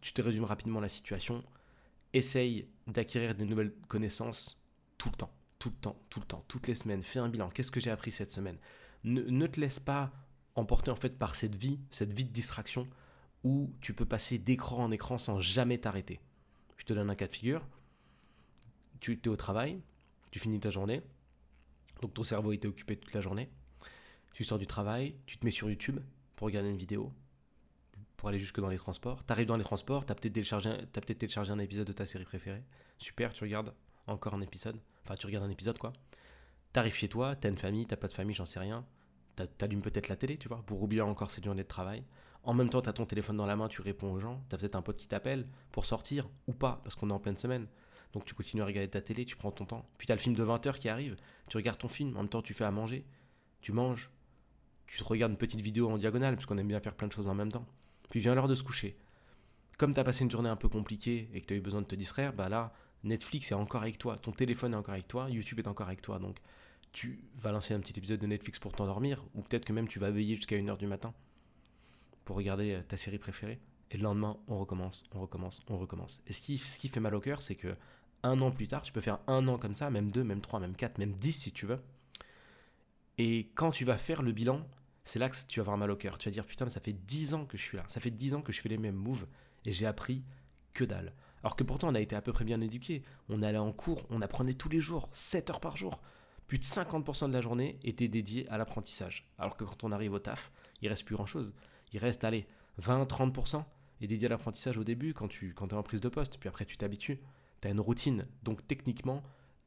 Je 0.00 0.12
te 0.12 0.22
résume 0.22 0.44
rapidement 0.44 0.80
la 0.80 0.88
situation. 0.88 1.44
Essaye 2.14 2.68
d'acquérir 2.86 3.34
des 3.34 3.44
nouvelles 3.44 3.74
connaissances 3.88 4.62
tout 4.98 5.10
le 5.10 5.16
temps, 5.16 5.32
tout 5.58 5.68
le 5.68 5.76
temps, 5.76 5.98
tout 6.08 6.20
le 6.20 6.26
temps, 6.26 6.44
toutes 6.48 6.68
les 6.68 6.74
semaines. 6.74 7.02
Fais 7.02 7.18
un 7.18 7.28
bilan. 7.28 7.50
Qu'est-ce 7.50 7.70
que 7.70 7.80
j'ai 7.80 7.90
appris 7.90 8.12
cette 8.12 8.30
semaine? 8.30 8.56
Ne, 9.04 9.46
te 9.46 9.60
laisse 9.60 9.80
pas 9.80 10.10
emporter 10.54 10.90
en 10.90 10.96
fait 10.96 11.18
par 11.18 11.34
cette 11.34 11.54
vie, 11.54 11.78
cette 11.90 12.12
vie 12.12 12.24
de 12.24 12.32
distraction 12.32 12.86
où 13.42 13.72
tu 13.80 13.94
peux 13.94 14.06
passer 14.06 14.38
d'écran 14.38 14.84
en 14.84 14.90
écran 14.90 15.18
sans 15.18 15.40
jamais 15.40 15.78
t'arrêter. 15.78 16.20
Je 16.76 16.84
te 16.84 16.92
donne 16.92 17.10
un 17.10 17.14
cas 17.14 17.26
de 17.26 17.32
figure. 17.32 17.66
Tu 19.00 19.20
es 19.22 19.28
au 19.28 19.36
travail, 19.36 19.80
tu 20.30 20.38
finis 20.38 20.60
ta 20.60 20.70
journée, 20.70 21.02
donc 22.00 22.14
ton 22.14 22.22
cerveau 22.22 22.52
était 22.52 22.68
occupé 22.68 22.96
toute 22.96 23.12
la 23.12 23.20
journée 23.20 23.50
tu 24.34 24.42
sors 24.42 24.58
du 24.58 24.66
travail, 24.66 25.14
tu 25.26 25.38
te 25.38 25.44
mets 25.46 25.52
sur 25.52 25.70
YouTube 25.70 26.00
pour 26.36 26.46
regarder 26.46 26.68
une 26.68 26.76
vidéo, 26.76 27.12
pour 28.16 28.28
aller 28.28 28.40
jusque 28.40 28.60
dans 28.60 28.68
les 28.68 28.76
transports. 28.76 29.24
Tu 29.24 29.32
arrives 29.32 29.46
dans 29.46 29.56
les 29.56 29.64
transports, 29.64 30.04
tu 30.04 30.12
as 30.12 30.16
peut-être 30.16 30.32
téléchargé, 31.18 31.52
un 31.52 31.58
épisode 31.60 31.86
de 31.86 31.92
ta 31.92 32.04
série 32.04 32.24
préférée. 32.24 32.64
Super, 32.98 33.32
tu 33.32 33.44
regardes 33.44 33.72
encore 34.08 34.34
un 34.34 34.40
épisode. 34.40 34.76
Enfin, 35.04 35.14
tu 35.14 35.26
regardes 35.26 35.44
un 35.44 35.50
épisode, 35.50 35.78
quoi. 35.78 35.92
Tu 36.72 36.80
arrives 36.80 36.94
chez 36.94 37.08
toi, 37.08 37.36
tu 37.36 37.46
as 37.46 37.50
une 37.50 37.58
famille, 37.58 37.86
t'as 37.86 37.96
pas 37.96 38.08
de 38.08 38.12
famille, 38.12 38.34
j'en 38.34 38.44
sais 38.44 38.58
rien. 38.58 38.84
Tu 39.36 39.64
allumes 39.64 39.82
peut-être 39.82 40.08
la 40.08 40.16
télé, 40.16 40.36
tu 40.36 40.48
vois, 40.48 40.62
pour 40.64 40.82
oublier 40.82 41.02
encore 41.02 41.30
cette 41.30 41.44
journée 41.44 41.62
de 41.62 41.68
travail. 41.68 42.04
En 42.42 42.54
même 42.54 42.68
temps, 42.68 42.82
tu 42.82 42.88
as 42.88 42.92
ton 42.92 43.06
téléphone 43.06 43.36
dans 43.36 43.46
la 43.46 43.56
main, 43.56 43.68
tu 43.68 43.80
réponds 43.80 44.12
aux 44.12 44.18
gens. 44.18 44.42
Tu 44.48 44.54
as 44.54 44.58
peut-être 44.58 44.76
un 44.76 44.82
pote 44.82 44.96
qui 44.96 45.08
t'appelle 45.08 45.46
pour 45.72 45.86
sortir 45.86 46.28
ou 46.46 46.52
pas, 46.52 46.80
parce 46.84 46.94
qu'on 46.94 47.10
est 47.10 47.12
en 47.12 47.18
pleine 47.18 47.38
semaine. 47.38 47.66
Donc 48.12 48.24
tu 48.24 48.34
continues 48.34 48.62
à 48.62 48.66
regarder 48.66 48.88
ta 48.88 49.00
télé, 49.00 49.24
tu 49.24 49.34
prends 49.34 49.50
ton 49.50 49.64
temps. 49.64 49.88
Puis 49.98 50.06
tu 50.06 50.12
as 50.12 50.14
le 50.14 50.20
film 50.20 50.36
de 50.36 50.44
20h 50.44 50.78
qui 50.78 50.88
arrive, 50.88 51.16
tu 51.48 51.56
regardes 51.56 51.78
ton 51.78 51.88
film, 51.88 52.16
en 52.16 52.20
même 52.20 52.28
temps 52.28 52.42
tu 52.42 52.54
fais 52.54 52.64
à 52.64 52.70
manger, 52.70 53.04
tu 53.60 53.72
manges, 53.72 54.08
tu 54.86 55.02
regardes 55.02 55.32
une 55.32 55.38
petite 55.38 55.60
vidéo 55.60 55.90
en 55.90 55.98
diagonale, 55.98 56.36
parce 56.36 56.46
qu'on 56.46 56.56
aime 56.56 56.68
bien 56.68 56.78
faire 56.78 56.94
plein 56.94 57.08
de 57.08 57.12
choses 57.12 57.26
en 57.26 57.34
même 57.34 57.50
temps. 57.50 57.66
Puis 58.10 58.20
vient 58.20 58.36
l'heure 58.36 58.46
de 58.46 58.54
se 58.54 58.62
coucher. 58.62 58.96
Comme 59.78 59.92
tu 59.92 59.98
as 59.98 60.04
passé 60.04 60.22
une 60.22 60.30
journée 60.30 60.48
un 60.48 60.56
peu 60.56 60.68
compliquée 60.68 61.28
et 61.32 61.40
que 61.40 61.46
tu 61.46 61.54
as 61.54 61.56
eu 61.56 61.60
besoin 61.60 61.80
de 61.80 61.86
te 61.86 61.96
distraire, 61.96 62.32
bah 62.32 62.48
là, 62.48 62.72
Netflix 63.02 63.50
est 63.50 63.56
encore 63.56 63.82
avec 63.82 63.98
toi, 63.98 64.16
ton 64.16 64.30
téléphone 64.30 64.74
est 64.74 64.76
encore 64.76 64.94
avec 64.94 65.08
toi, 65.08 65.28
YouTube 65.28 65.58
est 65.58 65.66
encore 65.66 65.88
avec 65.88 66.00
toi. 66.00 66.20
Donc 66.20 66.38
tu 66.94 67.24
vas 67.36 67.52
lancer 67.52 67.74
un 67.74 67.80
petit 67.80 67.98
épisode 67.98 68.20
de 68.20 68.26
Netflix 68.26 68.58
pour 68.58 68.72
t'endormir, 68.72 69.22
ou 69.34 69.42
peut-être 69.42 69.66
que 69.66 69.72
même 69.72 69.88
tu 69.88 69.98
vas 69.98 70.10
veiller 70.10 70.36
jusqu'à 70.36 70.56
1h 70.56 70.78
du 70.78 70.86
matin 70.86 71.12
pour 72.24 72.36
regarder 72.36 72.72
euh, 72.72 72.82
ta 72.82 72.96
série 72.96 73.18
préférée. 73.18 73.60
Et 73.90 73.98
le 73.98 74.04
lendemain, 74.04 74.38
on 74.48 74.58
recommence, 74.58 75.04
on 75.12 75.20
recommence, 75.20 75.60
on 75.68 75.76
recommence. 75.76 76.22
Et 76.26 76.32
ce 76.32 76.40
qui, 76.40 76.56
ce 76.56 76.78
qui 76.78 76.88
fait 76.88 77.00
mal 77.00 77.14
au 77.14 77.20
cœur, 77.20 77.42
c'est 77.42 77.56
que 77.56 77.76
un 78.22 78.40
an 78.40 78.50
plus 78.50 78.68
tard, 78.68 78.82
tu 78.82 78.92
peux 78.92 79.02
faire 79.02 79.18
un 79.26 79.46
an 79.48 79.58
comme 79.58 79.74
ça, 79.74 79.90
même 79.90 80.10
deux, 80.10 80.24
même 80.24 80.40
trois, 80.40 80.60
même 80.60 80.74
quatre, 80.74 80.98
même 80.98 81.12
dix 81.14 81.32
si 81.32 81.52
tu 81.52 81.66
veux. 81.66 81.82
Et 83.18 83.50
quand 83.54 83.72
tu 83.72 83.84
vas 83.84 83.98
faire 83.98 84.22
le 84.22 84.32
bilan, 84.32 84.66
c'est 85.02 85.18
là 85.18 85.28
que 85.28 85.36
tu 85.46 85.60
vas 85.60 85.64
avoir 85.64 85.76
mal 85.76 85.90
au 85.90 85.96
cœur. 85.96 86.16
Tu 86.16 86.28
vas 86.28 86.32
dire 86.32 86.46
putain, 86.46 86.64
mais 86.64 86.70
ça 86.70 86.80
fait 86.80 86.92
10 86.92 87.34
ans 87.34 87.44
que 87.44 87.58
je 87.58 87.62
suis 87.62 87.76
là. 87.76 87.84
Ça 87.88 88.00
fait 88.00 88.10
10 88.10 88.34
ans 88.34 88.40
que 88.42 88.52
je 88.52 88.60
fais 88.60 88.68
les 88.68 88.78
mêmes 88.78 88.96
moves 88.96 89.26
et 89.64 89.72
j'ai 89.72 89.86
appris 89.86 90.24
que 90.72 90.84
dalle. 90.84 91.12
Alors 91.42 91.56
que 91.56 91.64
pourtant, 91.64 91.88
on 91.88 91.94
a 91.94 92.00
été 92.00 92.16
à 92.16 92.22
peu 92.22 92.32
près 92.32 92.44
bien 92.44 92.60
éduqués. 92.60 93.02
On 93.28 93.42
allait 93.42 93.58
en 93.58 93.72
cours, 93.72 94.06
on 94.10 94.22
apprenait 94.22 94.54
tous 94.54 94.70
les 94.70 94.80
jours, 94.80 95.08
7 95.12 95.50
heures 95.50 95.60
par 95.60 95.76
jour. 95.76 96.00
Plus 96.46 96.58
de 96.58 96.64
50% 96.64 97.28
de 97.28 97.32
la 97.32 97.40
journée 97.40 97.78
était 97.82 98.08
dédiée 98.08 98.48
à 98.48 98.58
l'apprentissage. 98.58 99.28
Alors 99.38 99.56
que 99.56 99.64
quand 99.64 99.84
on 99.84 99.92
arrive 99.92 100.12
au 100.12 100.18
taf, 100.18 100.52
il 100.82 100.88
reste 100.88 101.04
plus 101.04 101.14
grand 101.14 101.26
chose. 101.26 101.54
il 101.92 101.98
reste, 101.98 102.24
allez, 102.24 102.46
20-30% 102.80 103.64
est 104.00 104.06
dédié 104.06 104.26
à 104.26 104.30
l'apprentissage 104.30 104.76
au 104.76 104.84
début 104.84 105.14
quand 105.14 105.28
tu 105.28 105.54
quand 105.54 105.72
es 105.72 105.74
en 105.74 105.82
prise 105.82 106.00
de 106.00 106.08
poste. 106.08 106.38
Puis 106.38 106.48
après, 106.48 106.64
tu 106.64 106.76
t'habitues. 106.76 107.20
Tu 107.60 107.68
as 107.68 107.70
une 107.70 107.80
routine. 107.80 108.26
Donc 108.42 108.66
techniquement, 108.66 109.22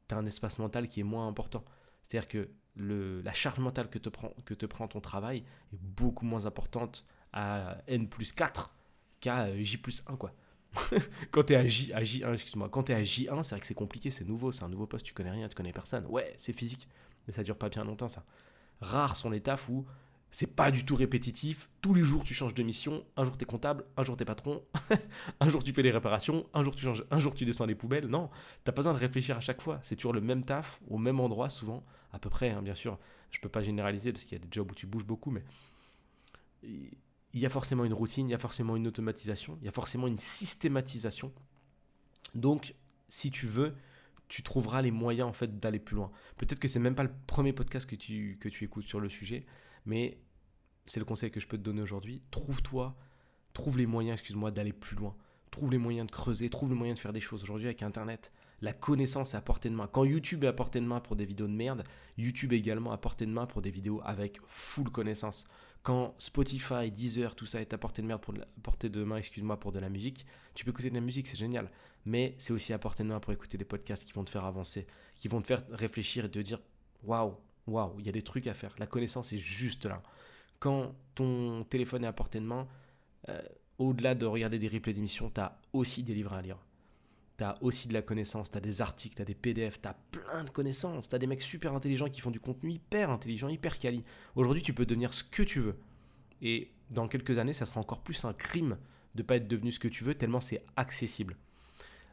tu 0.08 0.14
as 0.14 0.18
un 0.18 0.26
espace 0.26 0.58
mental 0.58 0.88
qui 0.88 1.00
est 1.00 1.04
moins 1.04 1.26
important. 1.26 1.64
C'est-à-dire 2.02 2.28
que 2.28 2.50
la 2.76 3.32
charge 3.32 3.58
mentale 3.58 3.90
que 3.90 3.98
te, 3.98 4.08
prend, 4.08 4.32
que 4.44 4.54
te 4.54 4.66
prend 4.66 4.86
ton 4.86 5.00
travail 5.00 5.42
est 5.72 5.78
beaucoup 5.80 6.24
moins 6.24 6.46
importante 6.46 7.04
à 7.32 7.78
N 7.88 8.08
plus 8.08 8.32
4 8.32 8.72
qu'à 9.20 9.52
J 9.62 9.78
plus 9.78 10.02
1. 10.06 10.16
Quoi. 10.16 10.32
quand 11.30 11.44
tu 11.44 11.52
es 11.54 11.56
à, 11.56 11.60
à 11.60 12.02
J1, 12.02 12.32
excuse-moi, 12.32 12.68
quand 12.68 12.84
tu 12.84 12.92
es 12.92 12.94
à 12.94 13.02
J1, 13.02 13.42
c'est 13.42 13.54
vrai 13.54 13.60
que 13.60 13.66
c'est 13.66 13.74
compliqué, 13.74 14.10
c'est 14.10 14.24
nouveau, 14.24 14.52
c'est 14.52 14.64
un 14.64 14.68
nouveau 14.68 14.86
poste, 14.86 15.04
tu 15.04 15.14
connais 15.14 15.30
rien, 15.30 15.48
tu 15.48 15.54
connais 15.54 15.72
personne. 15.72 16.06
Ouais, 16.06 16.34
c'est 16.36 16.52
physique, 16.52 16.88
mais 17.26 17.32
ça 17.32 17.42
dure 17.42 17.56
pas 17.56 17.68
bien 17.68 17.84
longtemps 17.84 18.08
ça. 18.08 18.24
Rares 18.80 19.16
sont 19.16 19.30
les 19.30 19.40
tafs 19.40 19.68
où 19.68 19.86
c'est 20.30 20.46
pas 20.46 20.70
du 20.70 20.84
tout 20.84 20.94
répétitif. 20.94 21.70
Tous 21.80 21.94
les 21.94 22.04
jours, 22.04 22.22
tu 22.22 22.34
changes 22.34 22.54
de 22.54 22.62
mission. 22.62 23.04
Un 23.16 23.24
jour, 23.24 23.36
tu 23.36 23.44
es 23.44 23.46
comptable. 23.46 23.84
Un 23.96 24.02
jour, 24.02 24.16
tu 24.16 24.22
es 24.22 24.26
patron. 24.26 24.62
un 25.40 25.48
jour, 25.48 25.64
tu 25.64 25.72
fais 25.72 25.82
les 25.82 25.90
réparations. 25.90 26.46
Un 26.52 26.64
jour, 26.64 26.74
tu 26.74 26.84
changes. 26.84 27.04
Un 27.10 27.18
jour, 27.18 27.34
tu 27.34 27.44
descends 27.44 27.66
les 27.66 27.74
poubelles. 27.74 28.06
Non, 28.06 28.28
t'as 28.64 28.72
pas 28.72 28.80
besoin 28.80 28.92
de 28.92 28.98
réfléchir 28.98 29.36
à 29.36 29.40
chaque 29.40 29.62
fois. 29.62 29.78
C'est 29.82 29.96
toujours 29.96 30.12
le 30.12 30.20
même 30.20 30.44
taf, 30.44 30.80
au 30.88 30.98
même 30.98 31.18
endroit, 31.18 31.48
souvent. 31.48 31.82
À 32.12 32.18
peu 32.18 32.28
près, 32.28 32.50
hein, 32.50 32.62
bien 32.62 32.74
sûr. 32.74 32.98
Je 33.30 33.40
peux 33.40 33.48
pas 33.48 33.62
généraliser 33.62 34.12
parce 34.12 34.24
qu'il 34.24 34.38
y 34.38 34.40
a 34.40 34.44
des 34.44 34.48
jobs 34.50 34.70
où 34.70 34.74
tu 34.74 34.86
bouges 34.86 35.06
beaucoup, 35.06 35.30
mais 35.30 35.44
il 37.34 37.40
y 37.40 37.46
a 37.46 37.50
forcément 37.50 37.84
une 37.84 37.92
routine, 37.92 38.28
il 38.28 38.32
y 38.32 38.34
a 38.34 38.38
forcément 38.38 38.76
une 38.76 38.86
automatisation, 38.86 39.58
il 39.60 39.66
y 39.66 39.68
a 39.68 39.72
forcément 39.72 40.06
une 40.06 40.18
systématisation. 40.18 41.32
Donc, 42.34 42.74
si 43.08 43.30
tu 43.30 43.46
veux, 43.46 43.74
tu 44.28 44.42
trouveras 44.42 44.82
les 44.82 44.90
moyens 44.90 45.28
en 45.28 45.32
fait 45.32 45.58
d'aller 45.58 45.78
plus 45.78 45.96
loin. 45.96 46.10
Peut-être 46.36 46.58
que 46.58 46.68
c'est 46.68 46.78
même 46.78 46.94
pas 46.94 47.02
le 47.02 47.12
premier 47.26 47.52
podcast 47.52 47.88
que 47.88 47.96
tu, 47.96 48.38
que 48.40 48.48
tu 48.48 48.64
écoutes 48.64 48.86
sur 48.86 49.00
le 49.00 49.08
sujet, 49.08 49.46
mais 49.86 50.18
c'est 50.86 51.00
le 51.00 51.06
conseil 51.06 51.30
que 51.30 51.40
je 51.40 51.46
peux 51.46 51.58
te 51.58 51.62
donner 51.62 51.82
aujourd'hui. 51.82 52.22
Trouve-toi, 52.30 52.96
trouve 53.52 53.78
les 53.78 53.86
moyens, 53.86 54.18
excuse-moi, 54.18 54.50
d'aller 54.50 54.72
plus 54.72 54.96
loin. 54.96 55.16
Trouve 55.50 55.70
les 55.70 55.78
moyens 55.78 56.06
de 56.06 56.12
creuser, 56.12 56.50
trouve 56.50 56.70
les 56.70 56.76
moyens 56.76 56.98
de 56.98 57.00
faire 57.00 57.12
des 57.12 57.20
choses. 57.20 57.42
Aujourd'hui, 57.42 57.66
avec 57.66 57.82
Internet, 57.82 58.32
la 58.60 58.72
connaissance 58.72 59.34
est 59.34 59.36
à 59.36 59.40
portée 59.40 59.70
de 59.70 59.74
main. 59.74 59.86
Quand 59.86 60.04
YouTube 60.04 60.44
est 60.44 60.48
à 60.48 60.52
portée 60.52 60.80
de 60.80 60.84
main 60.84 61.00
pour 61.00 61.16
des 61.16 61.24
vidéos 61.24 61.46
de 61.46 61.52
merde, 61.52 61.84
YouTube 62.18 62.52
est 62.52 62.58
également 62.58 62.92
à 62.92 62.98
portée 62.98 63.24
de 63.24 63.30
main 63.30 63.46
pour 63.46 63.62
des 63.62 63.70
vidéos 63.70 64.00
avec 64.04 64.40
full 64.46 64.90
connaissance. 64.90 65.46
Quand 65.82 66.14
Spotify, 66.18 66.90
Deezer, 66.90 67.34
tout 67.34 67.46
ça 67.46 67.60
est 67.60 67.72
à 67.72 67.78
portée 67.78 68.02
de 68.02 68.16
pour 68.16 68.34
de 68.34 69.04
main, 69.04 69.16
excuse-moi, 69.16 69.58
pour 69.58 69.72
de 69.72 69.78
la 69.78 69.88
musique, 69.88 70.26
tu 70.54 70.64
peux 70.64 70.70
écouter 70.70 70.90
de 70.90 70.94
la 70.94 71.00
musique, 71.00 71.26
c'est 71.26 71.36
génial. 71.36 71.70
Mais 72.04 72.34
c'est 72.38 72.52
aussi 72.52 72.72
à 72.72 72.78
portée 72.78 73.02
de 73.02 73.08
main 73.08 73.20
pour 73.20 73.32
écouter 73.32 73.58
des 73.58 73.64
podcasts 73.64 74.04
qui 74.04 74.12
vont 74.12 74.24
te 74.24 74.30
faire 74.30 74.44
avancer, 74.44 74.86
qui 75.14 75.28
vont 75.28 75.40
te 75.40 75.46
faire 75.46 75.62
réfléchir 75.70 76.24
et 76.24 76.30
te 76.30 76.38
dire 76.38 76.60
waouh, 77.04 77.34
waouh, 77.66 77.94
il 77.98 78.06
y 78.06 78.08
a 78.08 78.12
des 78.12 78.22
trucs 78.22 78.46
à 78.46 78.54
faire. 78.54 78.74
La 78.78 78.86
connaissance 78.86 79.32
est 79.32 79.38
juste 79.38 79.86
là. 79.86 80.02
Quand 80.58 80.94
ton 81.14 81.64
téléphone 81.64 82.04
est 82.04 82.08
à 82.08 82.12
portée 82.12 82.40
de 82.40 82.44
main, 82.44 82.66
euh, 83.28 83.40
au-delà 83.78 84.14
de 84.14 84.26
regarder 84.26 84.58
des 84.58 84.68
replays 84.68 84.92
d'émissions, 84.92 85.30
tu 85.30 85.40
as 85.40 85.58
aussi 85.72 86.02
des 86.02 86.14
livres 86.14 86.32
à 86.32 86.42
lire. 86.42 86.58
Tu 87.38 87.44
as 87.44 87.56
aussi 87.62 87.88
de 87.88 87.94
la 87.94 88.02
connaissance, 88.02 88.50
tu 88.50 88.58
as 88.58 88.60
des 88.60 88.82
articles, 88.82 89.16
tu 89.16 89.22
as 89.22 89.24
des 89.24 89.34
PDF, 89.34 89.80
tu 89.80 89.88
as 89.88 89.94
plein 90.10 90.44
de 90.44 90.50
connaissances. 90.50 91.08
Tu 91.08 91.14
as 91.14 91.18
des 91.18 91.26
mecs 91.26 91.42
super 91.42 91.74
intelligents 91.74 92.08
qui 92.08 92.20
font 92.20 92.30
du 92.30 92.40
contenu 92.40 92.72
hyper 92.72 93.10
intelligent, 93.10 93.48
hyper 93.48 93.78
quali. 93.78 94.04
Aujourd'hui, 94.34 94.62
tu 94.62 94.74
peux 94.74 94.84
devenir 94.84 95.14
ce 95.14 95.24
que 95.24 95.42
tu 95.42 95.60
veux. 95.60 95.78
Et 96.42 96.72
dans 96.90 97.08
quelques 97.08 97.38
années, 97.38 97.52
ça 97.52 97.66
sera 97.66 97.80
encore 97.80 98.02
plus 98.02 98.24
un 98.24 98.32
crime 98.32 98.76
de 99.14 99.22
pas 99.22 99.36
être 99.36 99.48
devenu 99.48 99.72
ce 99.72 99.80
que 99.80 99.88
tu 99.88 100.04
veux, 100.04 100.14
tellement 100.14 100.40
c'est 100.40 100.64
accessible. 100.76 101.36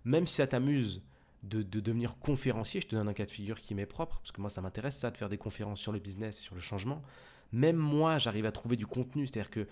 Même 0.03 0.27
si 0.27 0.35
ça 0.35 0.47
t'amuse 0.47 1.01
de, 1.43 1.61
devenir 1.61 2.17
conférencier, 2.17 2.81
je 2.81 2.87
te 2.87 2.95
donne 2.95 3.07
un 3.07 3.13
cas 3.13 3.25
de 3.25 3.31
figure 3.31 3.59
qui 3.59 3.75
m'est 3.75 3.85
propre, 3.85 4.19
parce 4.19 4.31
que 4.31 4.41
moi 4.41 4.49
ça 4.49 4.61
m'intéresse 4.61 4.97
ça 4.97 5.11
de 5.11 5.17
faire 5.17 5.29
des 5.29 5.37
conférences 5.37 5.79
sur 5.79 5.91
le 5.91 5.99
business 5.99 6.39
et 6.39 6.43
sur 6.43 6.55
le 6.55 6.61
changement. 6.61 7.01
Même 7.51 7.77
moi, 7.77 8.17
j'arrive 8.17 8.45
à 8.45 8.51
trouver 8.51 8.75
du 8.75 8.85
contenu, 8.85 9.27
c'est-à-dire 9.27 9.49
que 9.49 9.67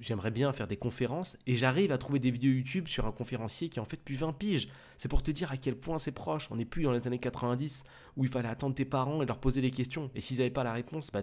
j'aimerais 0.00 0.30
bien 0.30 0.52
faire 0.52 0.66
des 0.66 0.76
conférences 0.76 1.36
et 1.46 1.54
j'arrive 1.54 1.92
à 1.92 1.98
trouver 1.98 2.18
des 2.18 2.30
vidéos 2.30 2.52
YouTube 2.52 2.88
sur 2.88 3.06
un 3.06 3.12
conférencier 3.12 3.68
qui 3.68 3.80
en 3.80 3.84
fait 3.84 3.96
depuis 3.96 4.16
20 4.16 4.32
piges. 4.32 4.68
C'est 4.98 5.08
pour 5.08 5.22
te 5.22 5.30
dire 5.30 5.52
à 5.52 5.56
quel 5.56 5.76
point 5.76 5.98
c'est 5.98 6.12
proche. 6.12 6.50
On 6.50 6.56
n'est 6.56 6.64
plus 6.64 6.82
dans 6.82 6.92
les 6.92 7.06
années 7.06 7.18
90 7.18 7.84
où 8.16 8.24
il 8.24 8.30
fallait 8.30 8.48
attendre 8.48 8.74
tes 8.74 8.84
parents 8.84 9.22
et 9.22 9.26
leur 9.26 9.38
poser 9.38 9.60
des 9.60 9.70
questions. 9.70 10.10
Et 10.14 10.20
s'ils 10.20 10.38
n'avaient 10.38 10.50
pas 10.50 10.64
la 10.64 10.72
réponse, 10.72 11.10
bah, 11.12 11.22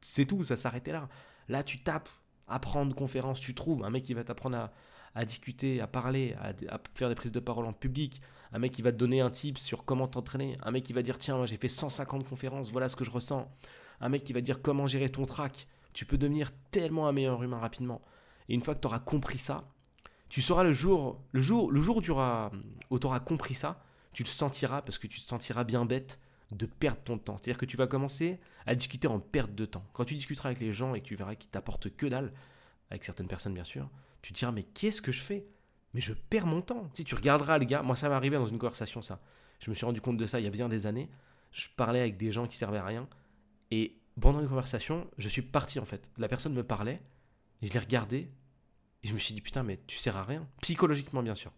c'est 0.00 0.26
tout, 0.26 0.42
ça 0.44 0.56
s'arrêtait 0.56 0.92
là. 0.92 1.08
Là, 1.48 1.62
tu 1.62 1.80
tapes, 1.80 2.08
apprendre 2.48 2.94
conférence, 2.94 3.40
tu 3.40 3.54
trouves 3.54 3.84
un 3.84 3.90
mec 3.90 4.04
qui 4.04 4.14
va 4.14 4.24
t'apprendre 4.24 4.56
à, 4.56 4.72
à 5.16 5.24
discuter, 5.24 5.80
à 5.80 5.86
parler, 5.86 6.36
à, 6.68 6.78
faire 6.94 7.08
des 7.08 7.14
prises 7.14 7.32
de 7.32 7.40
parole 7.40 7.64
en 7.64 7.72
public, 7.72 8.20
un 8.52 8.58
mec 8.58 8.72
qui 8.72 8.82
va 8.82 8.92
te 8.92 8.98
donner 8.98 9.22
un 9.22 9.30
tip 9.30 9.58
sur 9.58 9.84
comment 9.86 10.06
t'entraîner, 10.06 10.58
un 10.62 10.70
mec 10.70 10.84
qui 10.84 10.92
va 10.92 11.02
dire 11.02 11.18
tiens, 11.18 11.46
j'ai 11.46 11.56
fait 11.56 11.68
150 11.68 12.28
conférences, 12.28 12.70
voilà 12.70 12.90
ce 12.90 12.96
que 12.96 13.04
je 13.04 13.10
ressens, 13.10 13.50
un 14.00 14.08
mec 14.08 14.24
qui 14.24 14.32
va 14.32 14.40
dire 14.40 14.62
comment 14.62 14.86
gérer 14.86 15.08
ton 15.08 15.24
track. 15.26 15.66
Tu 15.92 16.04
peux 16.04 16.18
devenir 16.18 16.50
tellement 16.70 17.08
un 17.08 17.12
meilleur 17.12 17.42
humain 17.42 17.58
rapidement. 17.58 18.02
Et 18.48 18.54
une 18.54 18.62
fois 18.62 18.74
que 18.74 18.80
tu 18.80 18.86
auras 18.86 18.98
compris 18.98 19.38
ça, 19.38 19.64
tu 20.28 20.42
sauras 20.42 20.64
le 20.64 20.72
jour, 20.72 21.20
le 21.32 21.40
jour, 21.40 21.70
le 21.70 21.80
jour 21.80 21.98
où 21.98 22.02
tu 22.02 22.10
auras, 22.10 22.50
compris 23.20 23.54
ça, 23.54 23.82
tu 24.12 24.22
le 24.22 24.28
sentiras 24.28 24.82
parce 24.82 24.98
que 24.98 25.06
tu 25.06 25.20
te 25.20 25.26
sentiras 25.26 25.64
bien 25.64 25.84
bête 25.84 26.18
de 26.52 26.66
perdre 26.66 27.00
ton 27.02 27.18
temps. 27.18 27.36
C'est-à-dire 27.36 27.58
que 27.58 27.66
tu 27.66 27.76
vas 27.76 27.86
commencer 27.86 28.38
à 28.66 28.74
discuter 28.74 29.08
en 29.08 29.18
perte 29.18 29.54
de 29.54 29.64
temps. 29.64 29.84
Quand 29.92 30.04
tu 30.04 30.14
discuteras 30.14 30.50
avec 30.50 30.60
les 30.60 30.72
gens 30.72 30.94
et 30.94 31.00
que 31.00 31.06
tu 31.06 31.16
verras 31.16 31.34
qu'ils 31.34 31.50
t'apportent 31.50 31.94
que 31.96 32.06
dalle, 32.06 32.32
avec 32.90 33.04
certaines 33.04 33.28
personnes 33.28 33.54
bien 33.54 33.64
sûr, 33.64 33.88
tu 34.22 34.32
te 34.32 34.38
diras 34.38 34.52
mais 34.52 34.62
qu'est-ce 34.62 35.02
que 35.02 35.12
je 35.12 35.22
fais? 35.22 35.46
Mais 35.94 36.00
je 36.00 36.12
perds 36.12 36.46
mon 36.46 36.60
temps. 36.60 36.90
Si 36.94 37.04
tu 37.04 37.14
regarderas 37.14 37.58
le 37.58 37.64
gars, 37.64 37.82
moi 37.82 37.96
ça 37.96 38.08
m'est 38.08 38.14
arrivé 38.14 38.36
dans 38.36 38.46
une 38.46 38.58
conversation 38.58 39.02
ça. 39.02 39.20
Je 39.60 39.70
me 39.70 39.74
suis 39.74 39.86
rendu 39.86 40.00
compte 40.00 40.18
de 40.18 40.26
ça 40.26 40.40
il 40.40 40.44
y 40.44 40.46
a 40.46 40.50
bien 40.50 40.68
des 40.68 40.86
années. 40.86 41.08
Je 41.52 41.68
parlais 41.74 42.00
avec 42.00 42.16
des 42.16 42.30
gens 42.30 42.46
qui 42.46 42.56
servaient 42.56 42.78
à 42.78 42.84
rien 42.84 43.08
et 43.70 43.98
pendant 44.20 44.40
une 44.40 44.48
conversation, 44.48 45.10
je 45.18 45.28
suis 45.28 45.42
parti 45.42 45.78
en 45.78 45.84
fait. 45.84 46.10
La 46.16 46.28
personne 46.28 46.54
me 46.54 46.62
parlait 46.62 47.02
je 47.62 47.72
l'ai 47.72 47.78
regardé 47.78 48.30
et 49.02 49.08
je 49.08 49.14
me 49.14 49.18
suis 49.18 49.34
dit 49.34 49.40
putain 49.40 49.62
mais 49.62 49.80
tu 49.86 49.96
sers 49.96 50.16
à 50.16 50.24
rien. 50.24 50.46
Psychologiquement 50.60 51.22
bien 51.22 51.34
sûr. 51.34 51.52